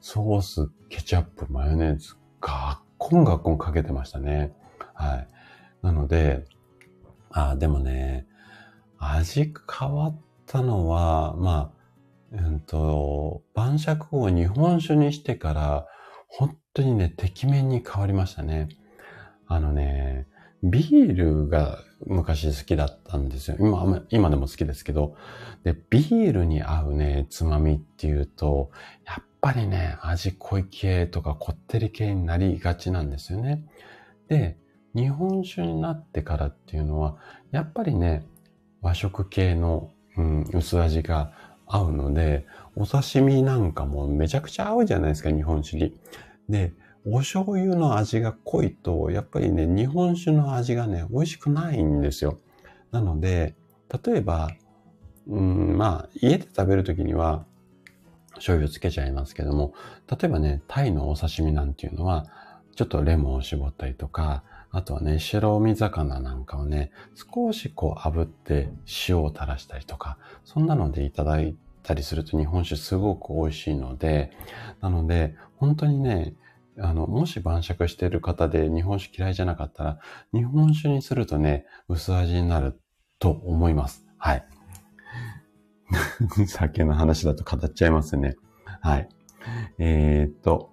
[0.00, 4.54] ソース、ケチャップ、マヨネーズ、ガッコンガッコンかけてましたね。
[4.94, 5.28] はい。
[5.82, 6.46] なので、
[7.30, 8.26] あ、でもね、
[8.98, 11.72] 味変わったのは、ま
[12.32, 15.86] あ、うんと、晩酌を日本酒にしてから、
[16.28, 18.68] 本当にね、てきめんに変わりましたね。
[19.50, 20.28] あのね、
[20.62, 23.56] ビールが昔好きだったんですよ。
[23.58, 25.16] 今、今でも好きですけど。
[25.64, 28.70] で、ビールに合うね、つまみっていうと、
[29.04, 33.64] やっぱりね、味濃い系とかこってり系になりがちなんですよね。
[34.28, 34.56] で、
[34.94, 37.16] 日本酒になってからっていうのは、
[37.50, 38.24] やっぱりね、
[38.82, 41.32] 和食系の、うん、薄味が
[41.66, 42.46] 合うので、
[42.76, 45.96] お刺身なんかもめちゃくちゃ合うじゃないですか、日本酒に。
[46.48, 46.72] で、
[47.06, 52.38] お醤油の味が濃いと、やっぱりね、日本酒の味がね、美味しくないんですよ。
[52.90, 53.54] なので、
[54.04, 54.50] 例えば、
[55.26, 57.44] うん、まあ、家で食べるときには、
[58.34, 59.72] 醤油つけちゃいますけども、
[60.08, 62.26] 例えばね、タイのお刺身なんていうのは、
[62.74, 68.70] ちょっとレモンを絞ったりとか、あとはね、白身魚なんかをね、少しこう炙って
[69.08, 74.30] 塩を垂らしたりとか、そんなのでいただいたりすると日本酒すごく美味しいので、
[74.80, 76.34] なので、本当にね、
[76.80, 79.98] あの、もし晩酌してる方で日本酒嫌いじゃなかったら、
[80.32, 82.80] 日本酒にするとね、薄味になる
[83.18, 84.06] と思います。
[84.18, 84.44] はい。
[86.46, 88.36] 酒の話だと語っちゃいますね。
[88.80, 89.08] はい。
[89.78, 90.72] えー、っと、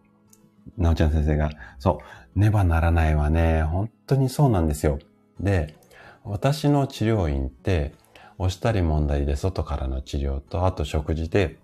[0.77, 1.49] なおちゃん先生が、
[1.79, 1.99] そ
[2.35, 4.99] う、ねばならないはね、本当にそうなんですよ。
[5.39, 5.75] で、
[6.23, 7.93] 私の治療院って、
[8.37, 11.57] 押したり揉んだりで外からの治療と、あと食事で、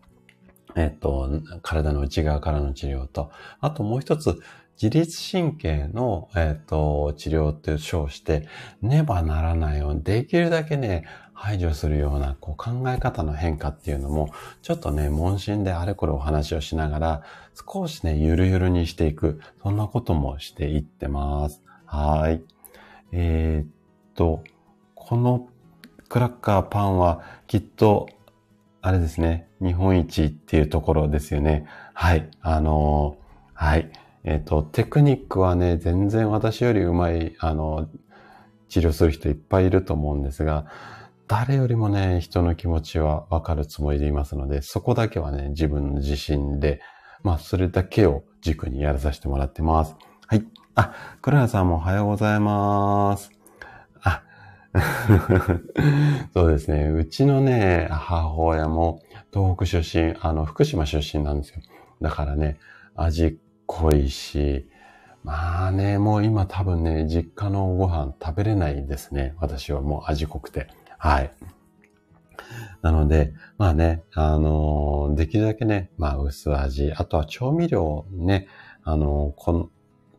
[0.75, 1.29] えっと、
[1.61, 4.39] 体の内側からの治療と、あともう一つ、
[4.81, 8.47] 自律神経の、えっと、治療って称して、
[8.81, 14.29] ねばならないように、できるだけね、排除するようなこう考え方の変化っていうのも、
[14.61, 21.61] ちょっとね、問診であれこれお話をしながら、少しね、ゆるゆるにしていく、そんなこともしていってます。
[21.85, 22.41] はい。
[23.11, 23.69] えー、っ
[24.15, 24.43] と、
[24.95, 25.47] この
[26.09, 28.07] クラッカーパンはきっと、
[28.85, 31.65] あれですね、日本一っていうところですよね。
[31.93, 32.29] はい。
[32.41, 33.89] あのー、はい。
[34.25, 37.87] えっ、と、テクニックはね、全然私よりうまい、あの、
[38.67, 40.65] 治療する人いっぱいいると思うんですが、
[41.29, 46.81] 誰よりもね、人の気持ちはわかるつもりでいますので、そこだけはね、自分の自信で、
[47.23, 49.95] まあ、それだけを軸にやらさせてもらってます。
[50.27, 50.43] はい。
[50.75, 53.32] あ、黒谷さんもおはようございます。
[56.33, 56.87] そうですね。
[56.89, 59.01] うちのね、母親も
[59.31, 61.61] 東北出身、あの、福島出身なんですよ。
[62.01, 62.57] だからね、
[62.95, 64.67] 味濃いし、
[65.23, 69.35] まあね、もう今多分ね、実家のご飯食べれないですね。
[69.39, 70.67] 私はもう味濃くて。
[70.97, 71.31] はい。
[72.81, 78.47] なので、まあね、あのー、できるだけね、まあ薄味、あとは調味料ね、
[78.83, 79.69] あのー、この、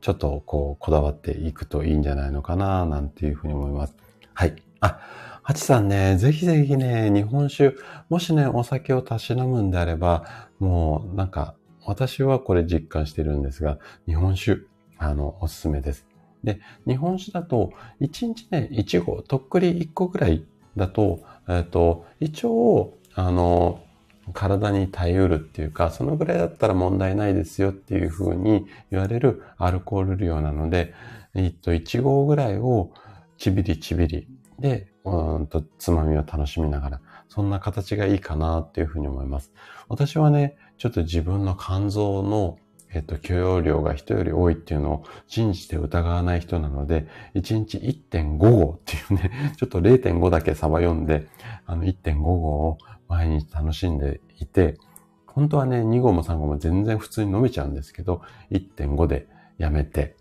[0.01, 4.04] ちょっとこう、こだわっていくといいんじゃないのかな、なんていうふうに思います。
[4.37, 4.57] はい。
[4.81, 4.99] あ、
[5.45, 7.77] ハチさんね、ぜひぜひね、日本酒、
[8.09, 11.55] もしね、お酒をたしなむんであれば、もうなんか、
[11.87, 14.63] 私はこれ実感してるんですが、日本酒、
[14.99, 16.05] あの、おすすめです。
[16.43, 20.45] で、日本酒だと、1日ね、1合、とっくり1個ぐらい
[20.77, 23.85] だと、えっ、と、一応、あの、
[24.33, 30.93] 体に耐えうるっていうか、そのぐらいだったら問題ないですよっていうふうに言われるアルコール量なので、
[31.35, 32.91] えっと、1合ぐらいを
[33.39, 34.29] ちびりちびり
[34.59, 39.53] で、うんと、つまみを楽しみながら、そんな形がいいかなっていうふうに思います。
[39.89, 42.59] 私はね、ちょっと自分の肝臓の
[42.95, 51.27] えっと、許容量が人より多いっていうのを信じて疑わない人なので、1日1.5合っていうね、 ちょっと0.5だけサバ読んで、
[51.67, 52.79] あの1.5合を
[53.09, 54.79] 毎日楽しんでいて、
[55.27, 58.23] 本当はね、2合も3合も全然普通に飲めちゃうんですけど、
[58.53, 59.27] 1.5で
[59.59, 60.15] やめて、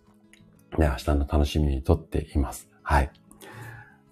[0.76, 2.73] で、明日の楽しみにとっています。
[2.84, 3.10] はい。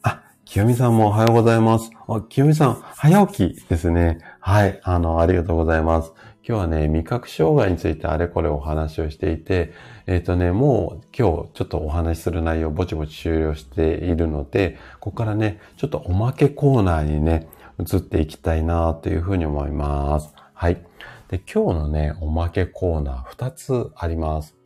[0.02, 1.92] あ、清美さんもおはようございます。
[2.08, 4.20] あ、清美さん、早起きですね。
[4.40, 4.80] はい。
[4.84, 6.14] あの、ありがとうございます。
[6.48, 9.74] 今日はね、味覚障害についてあれこれお話をしていて、
[10.08, 20.34] えっ、ー、とね、もう今日ちょっとお話しする内容ぼちぼち終了しているので、ここからね、ちょっとおまけコーナーにね、移っていきたいなというふうに思います。
[20.54, 20.82] はい。
[21.28, 24.61] で、今日のね、おまけコーナー2つあります。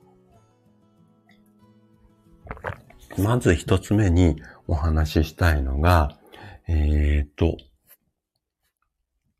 [3.17, 6.17] まず1つ目にお話ししたいのが、
[6.67, 7.57] えっ、と、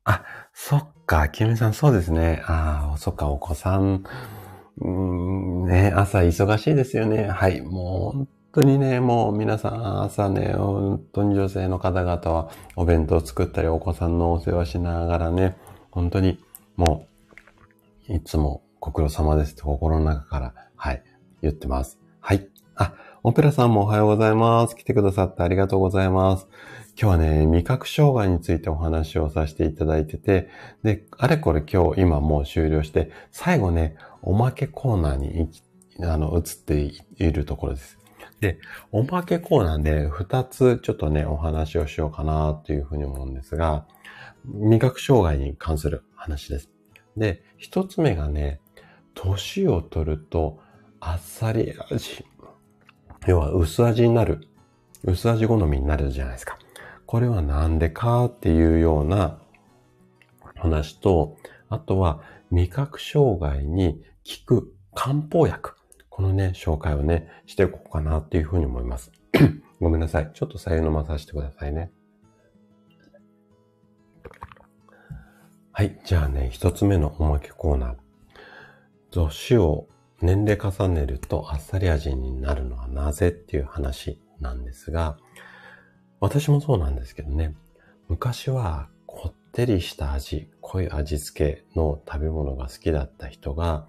[0.03, 0.23] あ、
[0.53, 2.43] そっか、きみさんそうですね。
[2.45, 4.03] ああ、そっか、お子さん、
[4.79, 7.27] うんね、朝忙しいですよね。
[7.27, 15.57] はい、もう本当にね、もう皆さん朝ね、本当に女性の方々はお弁当作ったりお子さんのお世話しながらね、
[15.91, 16.39] 本当に
[16.75, 17.07] も
[18.09, 21.03] う、いつもご苦労様ですと心の中から、はい、
[21.41, 21.99] 言ってます。
[22.19, 22.47] はい。
[22.75, 22.93] あ、
[23.27, 24.75] オペラさんもおはようございます。
[24.75, 26.47] 来てくださってありがとうございます。
[26.95, 30.47] 今日はね、味覚障害についてお話をさせていただいてて、
[30.83, 35.49] で、あれこれ今日今もう終了して、最後ね、おまけコーナーに
[36.03, 36.79] あの、移って
[37.17, 37.97] いるところです。
[38.41, 38.59] で、
[38.91, 43.87] おまけコーナーで二つちょっとね、お話をしようかなというふうに思うんですが、
[44.45, 46.69] 味覚障害に関する話です。
[47.17, 48.59] で、一つ目がね、
[49.15, 50.59] 年を取ると
[50.99, 52.23] あっさり味、
[53.27, 54.47] 要は薄味になる、
[55.03, 56.57] 薄味好みになるじゃないですか。
[57.05, 59.39] これはなんでかっていうような
[60.55, 61.37] 話と、
[61.69, 62.21] あとは
[62.51, 64.03] 味覚障害に
[64.47, 65.75] 効く漢方薬。
[66.09, 69.11] このね、紹介をね、していこうかなっていうふうに思います。
[69.81, 70.31] ごめんなさい。
[70.33, 71.91] ちょっと左右飲まさせてくださいね。
[75.71, 75.99] はい。
[76.05, 77.95] じゃあね、一つ目のおまけコーナー。
[79.11, 79.87] 年を
[80.21, 85.17] 年齢重ねるとあっさり味になるのはなぜっていう話なんですが、
[86.19, 87.55] 私もそうなんですけどね、
[88.07, 93.87] 昔はこってりした味、濃い味付けの食べ物が好きだった人が、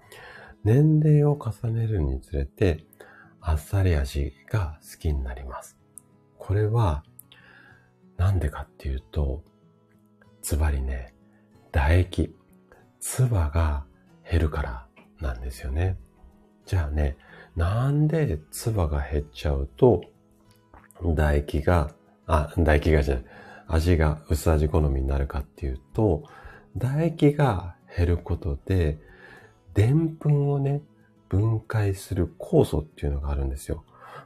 [0.63, 2.83] 年齢を重ねるにつれて、
[3.39, 5.77] あっさり味が好きになります。
[6.37, 7.03] これは、
[8.17, 9.43] なんでかっていうと、
[10.41, 11.13] ズバリね、
[11.71, 12.35] 唾液、
[12.99, 13.85] 唾が
[14.29, 14.87] 減るから
[15.19, 15.97] なんですよね。
[16.67, 17.17] じゃあね、
[17.55, 20.03] なんで唾が減っちゃうと、
[21.01, 21.91] 唾液が、
[22.27, 23.25] あ、唾液がじゃない、
[23.67, 26.23] 味が薄味好みになるかっていうと、
[26.77, 28.99] 唾液が減ることで、
[29.73, 30.81] でんぷんをね、
[31.29, 33.85] 分解する酵素っていうのがあるんですよ。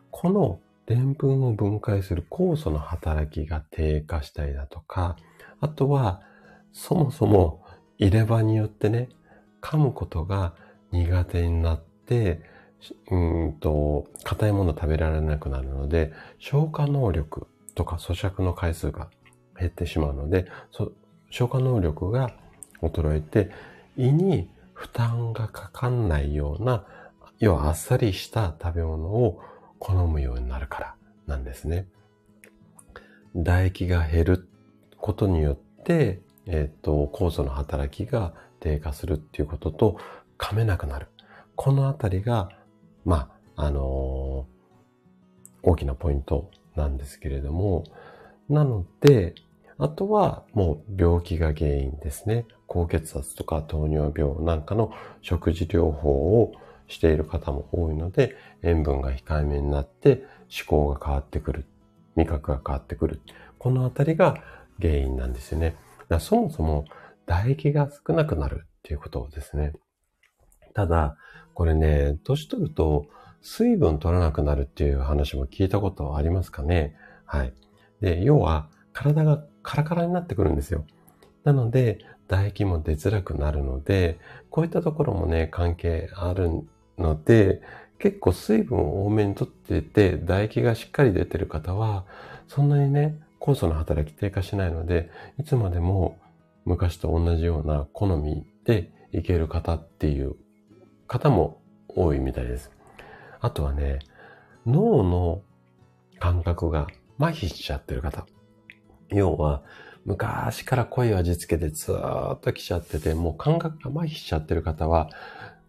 [0.10, 5.16] このでんぷんを分解する酵素の働きが低下したりだとか、
[5.60, 6.22] あとは、
[6.74, 7.64] そもそも
[7.98, 9.10] 入れ歯によってね、
[9.62, 10.56] 噛むことが
[10.92, 11.84] 苦手になっ、
[13.12, 19.10] うんと、硬いもの食べられなくなるので、消化能力とか咀嚼の回数が
[19.60, 20.48] 減ってしまうので、
[21.30, 22.34] 消化能力が
[22.82, 23.52] 衰えて、
[23.98, 26.86] 胃に負担がかかんないような、
[27.40, 29.42] 要はあっさりした食べ物を
[29.80, 30.96] 好むようになるから
[31.28, 31.88] なんですね。
[33.34, 34.48] 唾液が減る
[34.98, 39.98] ことによって、えっ、ー、と、酵素の働きが低下するっていうことと、
[40.38, 41.08] 噛めなくなる。
[41.64, 42.50] このあたりが、
[43.06, 47.84] まあ、あのー、大きなポイントなんですけれども、
[48.50, 49.36] なので、
[49.78, 52.48] あとはもう病気が原因ですね。
[52.66, 54.92] 高血圧とか糖尿病なんかの
[55.22, 56.52] 食事療法を
[56.88, 61.68] している方も多いので、塩分が控えめになって思考が変わってくる。
[62.16, 63.22] 味覚が変わってくる。
[63.60, 64.42] このあたりが
[64.82, 65.76] 原因なんですよね。
[66.10, 66.86] だそもそも
[67.28, 69.74] 唾液が少なくなるっていうことですね。
[70.74, 71.18] ただ、
[71.54, 73.06] これね、年取ると
[73.42, 76.96] 水分取らなくなるっていう話も聞いたことありますかね？
[77.26, 77.54] はい。
[78.02, 80.86] で、要は体がカラカラになってくるんですよ。
[81.44, 84.20] なので、唾液も出づらくなるので、
[84.50, 86.50] こういったところもね、関係ある
[86.98, 87.62] ので、
[88.00, 92.06] 結構水分を多めにとってて、唾液がしっかり出てる方は、
[92.48, 95.10] そんなにね、酵素の働き低下しないので、
[95.40, 96.18] いつまでも
[96.66, 100.36] 昔と同じような好みでいける方っていう
[101.12, 102.72] 方も多いみたいです。
[103.42, 104.00] あとはね、
[104.66, 105.42] 脳の
[106.20, 106.88] 感覚が
[107.20, 108.26] 麻痺しちゃってる方。
[109.10, 109.62] 要は、
[110.06, 115.10] 昔から濃い味付けでずーっと来ちゃってて、もう感覚が麻痺しちゃってる方は、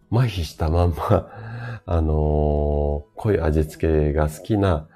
[0.09, 1.29] 麻痺したまんま、
[1.85, 4.87] あのー、濃い味付けが好きな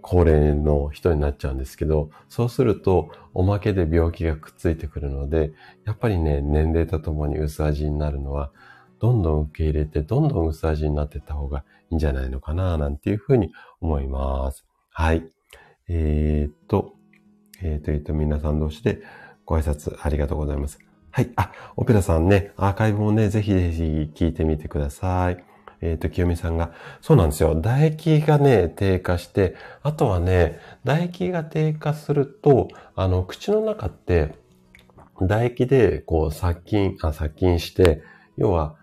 [0.00, 5.52] 高齢の人になっちゃうんですけど、そうするとおまけで病気がくっついてくるので、
[5.84, 8.52] やっぱりね、年齢とともに薄味になるのは、
[9.00, 14.64] どんどん受け入れて、どんどん薄味になっていった方がいいんじゃないのかな、なんていうふうに思います。
[14.90, 15.24] はい。
[15.88, 16.94] えー、っと、
[17.62, 19.02] えー、っと、えー、っと、皆さん同士で
[19.44, 20.78] ご挨拶ありがとうございます。
[21.10, 21.30] はい。
[21.36, 23.82] あ、オペラさんね、アーカイブもね、ぜひぜひ
[24.14, 25.44] 聞いてみてください。
[25.80, 27.56] えっ、ー、と、清美さんが、そうなんですよ。
[27.56, 34.34] 唾液がね、低下して、あとはね、唾液が低下すると、あの、口の中って、
[35.18, 38.02] 唾液で、こう、殺菌、あ、殺菌して、
[38.36, 38.76] 要は、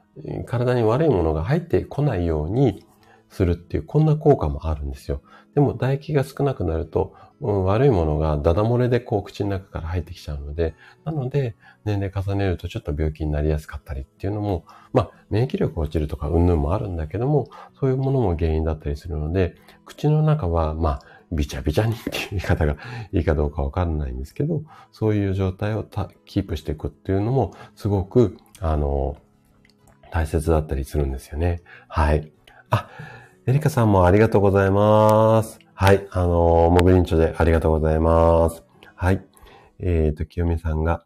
[0.46, 2.86] 体に悪いものが入ってこないように
[3.30, 5.22] するっていう、こんな効果もあるんですよ。
[5.54, 11.56] でも、唾液が少なくなると、うん、悪いものがダダ漏れでこう口の中から入ってきちゃうので、なので、
[11.86, 17.48] 年齢重ねるとちょっと病気になりやすかったりっていうのも、まあ、免疫力落ちるとかうんぬんもあるんだけども、
[17.80, 19.56] そういうものも原因だったりするので、
[19.86, 21.02] 口の中は、まあ、
[21.32, 22.78] びちゃびちゃにっていう言い方が
[23.12, 25.86] いいかどうかわかんないんですけど、そういう状態を
[26.26, 29.18] キープしていくっていうのも、すごく、あの、
[30.18, 31.62] 大切だったりするんですよね。
[31.88, 32.32] はい。
[32.72, 32.90] あ、
[33.46, 35.60] エリカさんもありがとうございます。
[35.76, 36.08] はい。
[36.10, 38.64] あの、モグリンチョでありがとうございます。
[38.96, 39.24] はい。
[39.78, 41.06] えっ、ー、と、清美さんが、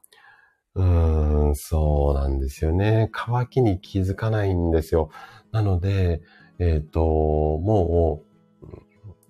[0.76, 3.10] うーん、そうなんですよね。
[3.12, 5.10] 乾きに気づかないんですよ。
[5.52, 6.22] なので、
[6.58, 8.24] えっ、ー、と、も
[8.64, 8.68] う、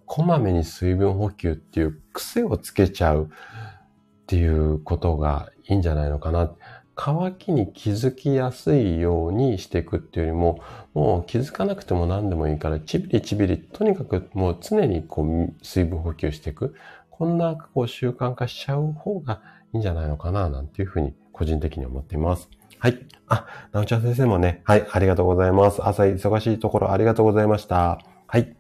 [0.06, 6.54] こまめに水分補給っていう癖をつけちゃうっていうことがいいんじゃないのかな。
[6.96, 10.62] 乾きに気づきやすいようにしていくっていうよりも、
[10.94, 16.76] もう気づかなくても何でもいいから、ちびりちびり、とにかくもう常にこう水分補給していく。
[17.10, 19.42] こんなこう習慣化しちゃう方が
[19.74, 22.50] いいんじゃないのかな、なんていうふうに個人的に思っています。
[22.80, 23.00] はい。
[23.28, 25.88] あ、なおちゃん先生もね、はい、ありがとうございます。
[25.88, 28.00] 朝忙しいところありがとうございました。
[28.28, 28.56] はい。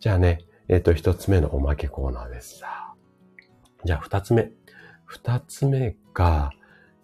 [0.00, 2.62] じゃあね、えっ、ー、と、一つ目のおまけコーナーです。
[3.84, 4.50] じゃあ二つ目。
[5.06, 6.50] 二つ目が、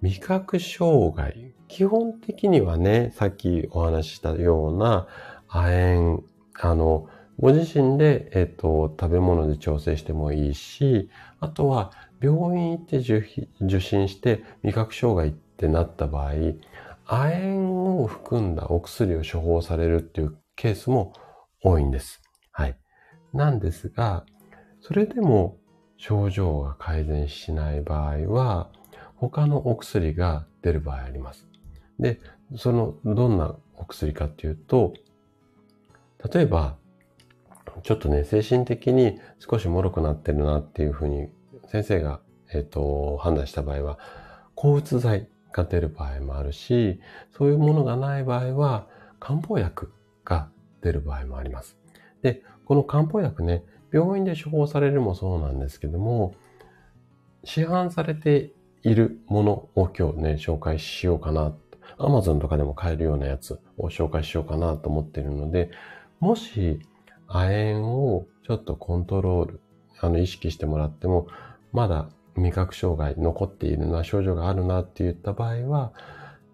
[0.05, 1.55] 味覚障害。
[1.67, 5.07] 基本的にはね、さっきお話ししたような
[5.49, 6.23] 亜鉛、
[6.61, 7.09] あの、
[7.41, 11.09] ご自身で、えっ、と、食べ物で調整してもいいし、
[11.41, 11.91] あとは
[12.21, 16.33] 病院行って受診して味覚障害ってなった場合、
[17.07, 21.15] 亜鉛を含んだお薬を処方されるっていうケースも
[21.63, 22.21] 多いんです。
[22.53, 22.77] はい。
[23.33, 24.27] なんですが、
[24.83, 25.57] それでも
[25.97, 28.69] 症状が改善しない場合は、
[29.17, 31.49] 他のお薬が出る場合あります。
[31.99, 32.21] で、
[32.57, 34.95] その、どんなお薬かっていうと、
[36.33, 36.77] 例えば、
[37.83, 41.29] ちょっとね、精神的に少し脆くなってるなっていうふうに
[41.69, 42.21] 先生が、
[42.53, 43.99] えっ、ー、と、判断した場合は、
[44.55, 47.01] 抗うつ剤が出る場合もあるし、
[47.37, 48.87] そういうものがない場合は、
[49.19, 49.93] 漢方薬
[50.25, 50.49] が
[50.83, 51.77] 出る場合もあります。
[52.23, 56.35] で、この漢方薬ね、病院で処方されるもそうなんですけども、
[57.45, 58.53] 市販されて
[58.85, 61.55] いるものを今日ね、紹介しようかな。
[61.99, 65.71] Amazon とかでも買えるようなやつを紹介しようかなと思っているので、
[66.21, 66.81] もし
[67.27, 69.61] 亜鉛をちょっとコントロール、
[70.01, 71.29] あの、意識してもらっても、
[71.73, 75.93] まだ味覚障害残っているな、症状があるなって言った場合は、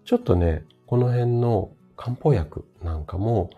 [0.05, 3.49] ちょっとね、この辺の漢方薬なんかも、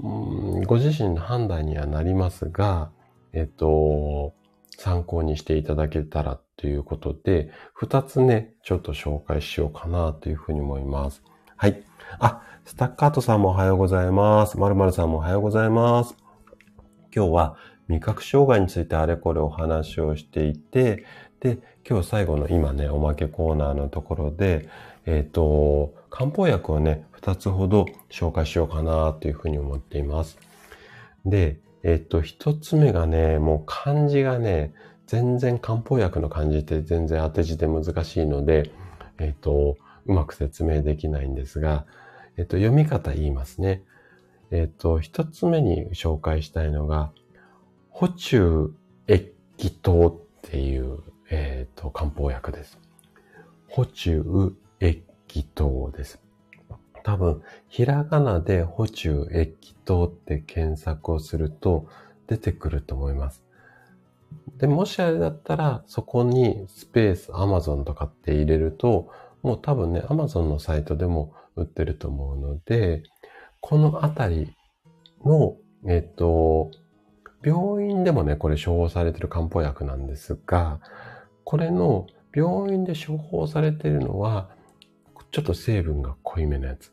[0.00, 2.90] うん、ご自身の判断にはなりますが、
[3.32, 4.32] えっと、
[4.78, 11.22] 参考にしていただけたらということで、二つね、ちょっと紹介しようかなというふうに思います。
[11.56, 11.82] はい。
[12.18, 14.58] あ、スタッカートさんもおはようございます。
[14.58, 16.16] まるまるさんもおはようございます。
[17.14, 17.56] 今日は
[17.88, 21.04] 味覚障害についてあれこれお話をしていて、
[21.40, 24.68] で、今日最後の今ね、おまけコーナーのところで、
[25.06, 30.38] えっ、ー、と、漢方薬をね、二つほど紹介しようかなというふうに思っています。
[31.26, 34.72] で、えっと、一つ目がね、もう漢字がね、
[35.06, 38.70] 全然漢方薬の漢字って全然当て字で難しいので、
[39.18, 39.76] えっと、
[40.06, 41.86] うまく説明できないんですが、
[42.36, 43.82] えっと、読み方言いますね。
[44.50, 47.12] えっと、一つ目に紹介したいのが、
[47.90, 48.72] 補中
[49.06, 50.98] 液糖っていう、
[51.30, 52.78] えっと、漢方薬です。
[53.68, 55.04] 補中液
[55.54, 56.20] 糖です。
[57.04, 61.86] 多分、ひらがなで補中液糖って検索をすると
[62.26, 63.43] 出てくると思います。
[64.58, 69.10] で、もしあれだったら、そこにスペース、アマゾンとかって入れると、
[69.42, 73.02] もう多分ね、アマゾンのサイトでも売ってると思うので、
[73.60, 74.54] このあたり
[75.24, 75.56] の、
[75.86, 76.70] えっと、
[77.44, 80.80] 病院でもね、これ処方されてる漢方薬なんですが、
[81.44, 84.50] これの病院で処方されてるのは、
[85.30, 86.92] ちょっと成分が濃いめのやつ。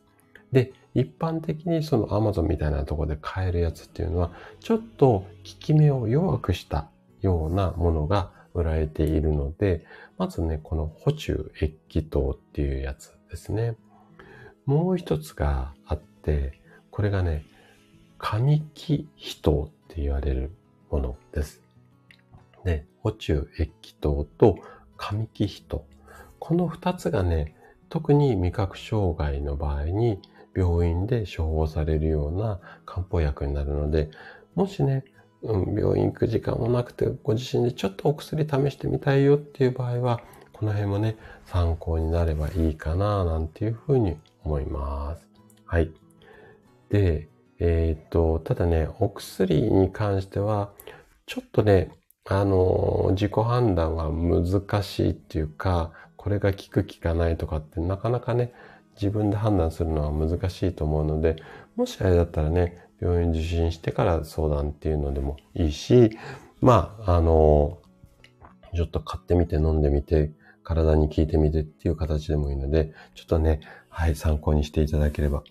[0.50, 6.90] で、一般的にその Amazon みたいなところで買えるやつっていうのは、ちょっと効き目を弱くした
[7.22, 9.86] ようなものが売られているので、
[10.18, 13.76] まずね、この補中液糖っていうやつですね。
[14.66, 16.60] もう一つがあって、
[16.90, 17.44] これがね、
[18.18, 20.52] 神木人って言われる
[20.90, 21.62] ものです。
[22.64, 24.58] で、補中液糖と
[24.96, 25.84] 上気皮糖。
[26.38, 27.56] この二つがね、
[27.88, 30.20] 特に味覚障害の場合に
[30.54, 34.10] 病院で処方されるような漢方薬になるので、
[34.54, 35.04] もしね、
[35.42, 40.20] 病院行く時間もなくて、ご自身でちょっとお薬試してみたいよっていう場合は、
[40.52, 41.16] この辺もね、
[41.46, 45.28] 参考になればいいかな、なんていうふうに思います。
[45.66, 45.90] はい。
[46.90, 47.28] で、
[47.58, 50.70] えっ、と、ただね、お薬に関しては、
[51.26, 51.90] ちょっとね、
[52.24, 58.52] あの、自己判断は難しいっていうか、これが効く効かないとかってなかなかね、
[58.94, 61.36] 自分で判断するのは難しいと思うので、
[61.74, 66.16] もしあれだったらね、病院受診してから相談っていうのでもいいし、
[66.60, 67.78] まあ、あの、
[68.74, 70.30] ちょっと買ってみて飲んでみて、
[70.62, 75.42] 体に効いてみてっていう形でもいいので、ちょっとね、はい、参考にしていただければ。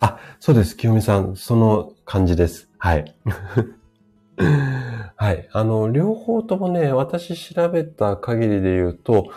[0.00, 0.74] あ、そうです。
[0.76, 2.70] 清美さん、その感じです。
[2.78, 3.14] はい。
[5.16, 5.48] はい。
[5.52, 9.30] あの、両方ともね、私調べた限りで言うと、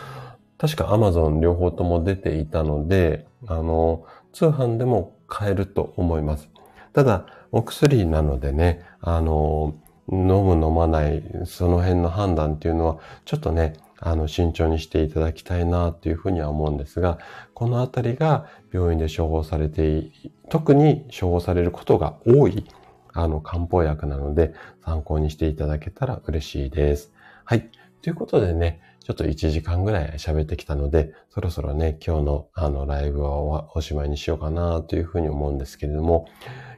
[0.56, 6.48] 確か Amazon 両方とも出ていたので、あの、通販でも買えると思います。
[6.94, 9.74] ただ、お薬なのでね、あの、
[10.10, 17.18] 飲む飲まない、その辺の判断っていうのは、ちょっとね、あの、慎重にしていただきたいなっていうふうには思うんですが、
[17.52, 20.10] このあたりが病院で処方されて、
[20.48, 22.64] 特に処方されることが多い、
[23.12, 27.12] あの、漢方薬なので、参考にしていただけたら嬉しいです。
[27.44, 27.68] はい。
[28.02, 36.28] ということでね、ちょっと1時間ぐらい喋ってきたので、そろそろね、今日のあのライブはおしまいにしようかなというふうに思うんですけれども、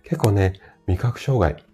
[0.05, 0.55] 結構ね、
[0.87, 1.65] 味覚障害、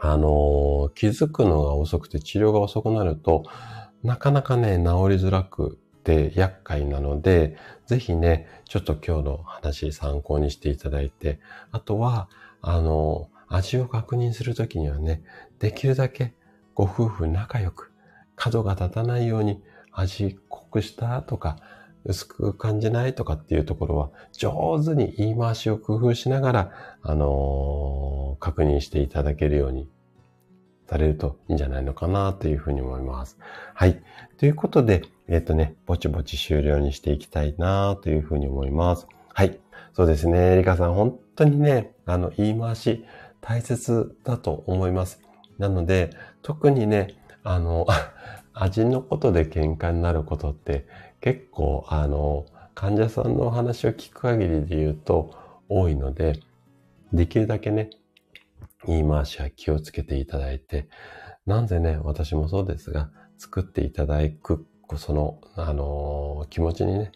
[0.00, 3.44] あのー、気づくのが遅くて治療が遅くなると、
[4.02, 4.84] なかなかね、治り
[5.16, 11.40] づらくて厄介なので、ぜひね、ちょっと今日の話参考にしていただいて、
[11.70, 12.28] あとは、
[12.60, 15.22] あのー、味を確認するときにはね、
[15.58, 16.34] できるだけ
[16.74, 17.92] ご夫婦仲良く、
[18.36, 21.56] 角が立たないように味濃くしたとか、
[22.04, 26.70] 薄く感じないとかっていうところは、上手に言い回しを工夫しながら、
[27.02, 29.88] あのー、確認していただけるように
[30.86, 33.38] されるといいんじゃないのかなというふうに思います。
[33.74, 34.02] はい。
[34.38, 39.06] ということで、えっ、ー、とね、ぼちぼち終了にしていきたいなというふうに思います。
[39.32, 39.58] はい。
[39.94, 40.56] そうですね。
[40.56, 43.04] リカさん、本当にね、あの、言い回し
[43.40, 45.20] 大切だと思います。
[45.58, 46.10] なので、
[46.42, 47.86] 特にね、あの、
[48.56, 50.86] 味のことで喧嘩になることって
[51.24, 52.44] 結構、あの、
[52.74, 55.34] 患者さんのお話を聞く限りで言うと
[55.70, 56.38] 多いので、
[57.14, 57.88] できるだけね、
[58.86, 60.86] 言い回しは気をつけていただいて、
[61.46, 64.66] なんでね、私もそうですが、作っていただく、
[64.98, 67.12] その、あの、気持ちにね、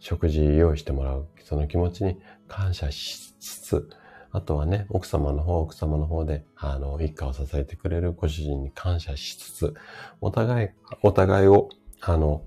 [0.00, 3.88] 食事用意してもらう、その気持ちに感謝しつつ、
[4.32, 9.74] あとはね、奥様の方、奥様の方で、あの、一家を支えてくれるご主人に感謝しつつ、
[10.20, 10.68] お互い、
[11.04, 11.68] お互いを、
[12.00, 12.42] あの、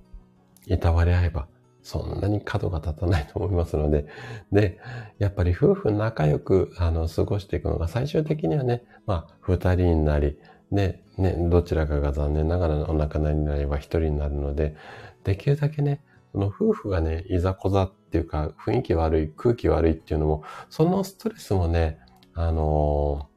[0.67, 1.47] いたわれ合えば、
[1.81, 4.07] そんなに角が立たないと思いますので、
[4.51, 4.79] で、
[5.19, 10.37] やっぱり夫婦仲良く、あの、過ごしていくのが最終的にはね、まあ、二人になり、
[10.71, 14.75] で、ね、どちらかが残念ながらお亡くなりになれば一人になるので、
[15.23, 16.01] できるだけね、
[16.33, 21.99] その夫婦がね、いざこざっていうか、雰囲気悪い、空気悪いっていうのも、そのストレスもね、
[22.33, 23.29] あの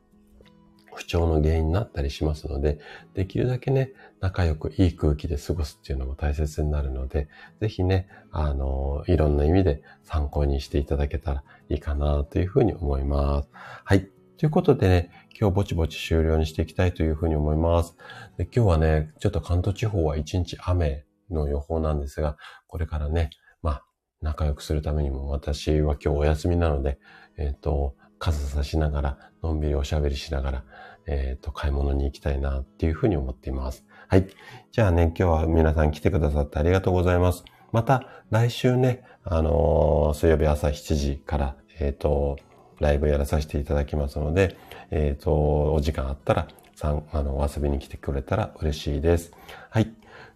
[0.92, 2.78] ー、不調の原因になったりしますので、
[3.14, 7.28] できるだけね、仲良くいい空気で過ごすっていうのも大切になるので、
[7.60, 13.48] ぜひね、あの、いろんな意味で参考にしていただけたらいいかなというふうに思います。
[13.84, 14.08] はい。
[14.36, 17.96] ということでね、今日ぼちぼち終了にしていきたいというふうに思います。
[18.36, 22.36] で今日はね、ちょっと関東地方は一日雨の予報なんですが、
[22.66, 23.30] これからね、
[23.62, 23.84] まあ、
[24.20, 26.98] 仲良くするためにも私は今日お休みなので、
[27.38, 30.64] えっ、ー、と、傘さしながら、のんびりおしゃべりしながら、
[31.06, 33.86] えっ、ー、と、買い物に行きたいなっていうふうに思っています。
[34.10, 34.26] はい。
[34.72, 37.44] じゃあね、今日は皆さん来てくださってありがとうございます。
[37.70, 42.36] また、来週ね、あのー、水曜日朝7時から、えっ、と、
[42.80, 44.56] ライブやらさせていただきますので、
[44.90, 49.30] えっ、と、お時間あったら、さん、あの、遊びに来てくれたら嬉しいです。
[49.70, 49.92] はい。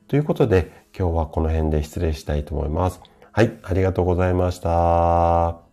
[0.06, 3.01] ということで、今日はこの辺で失礼したいと思います。
[3.32, 5.63] はい、ありがとうございました。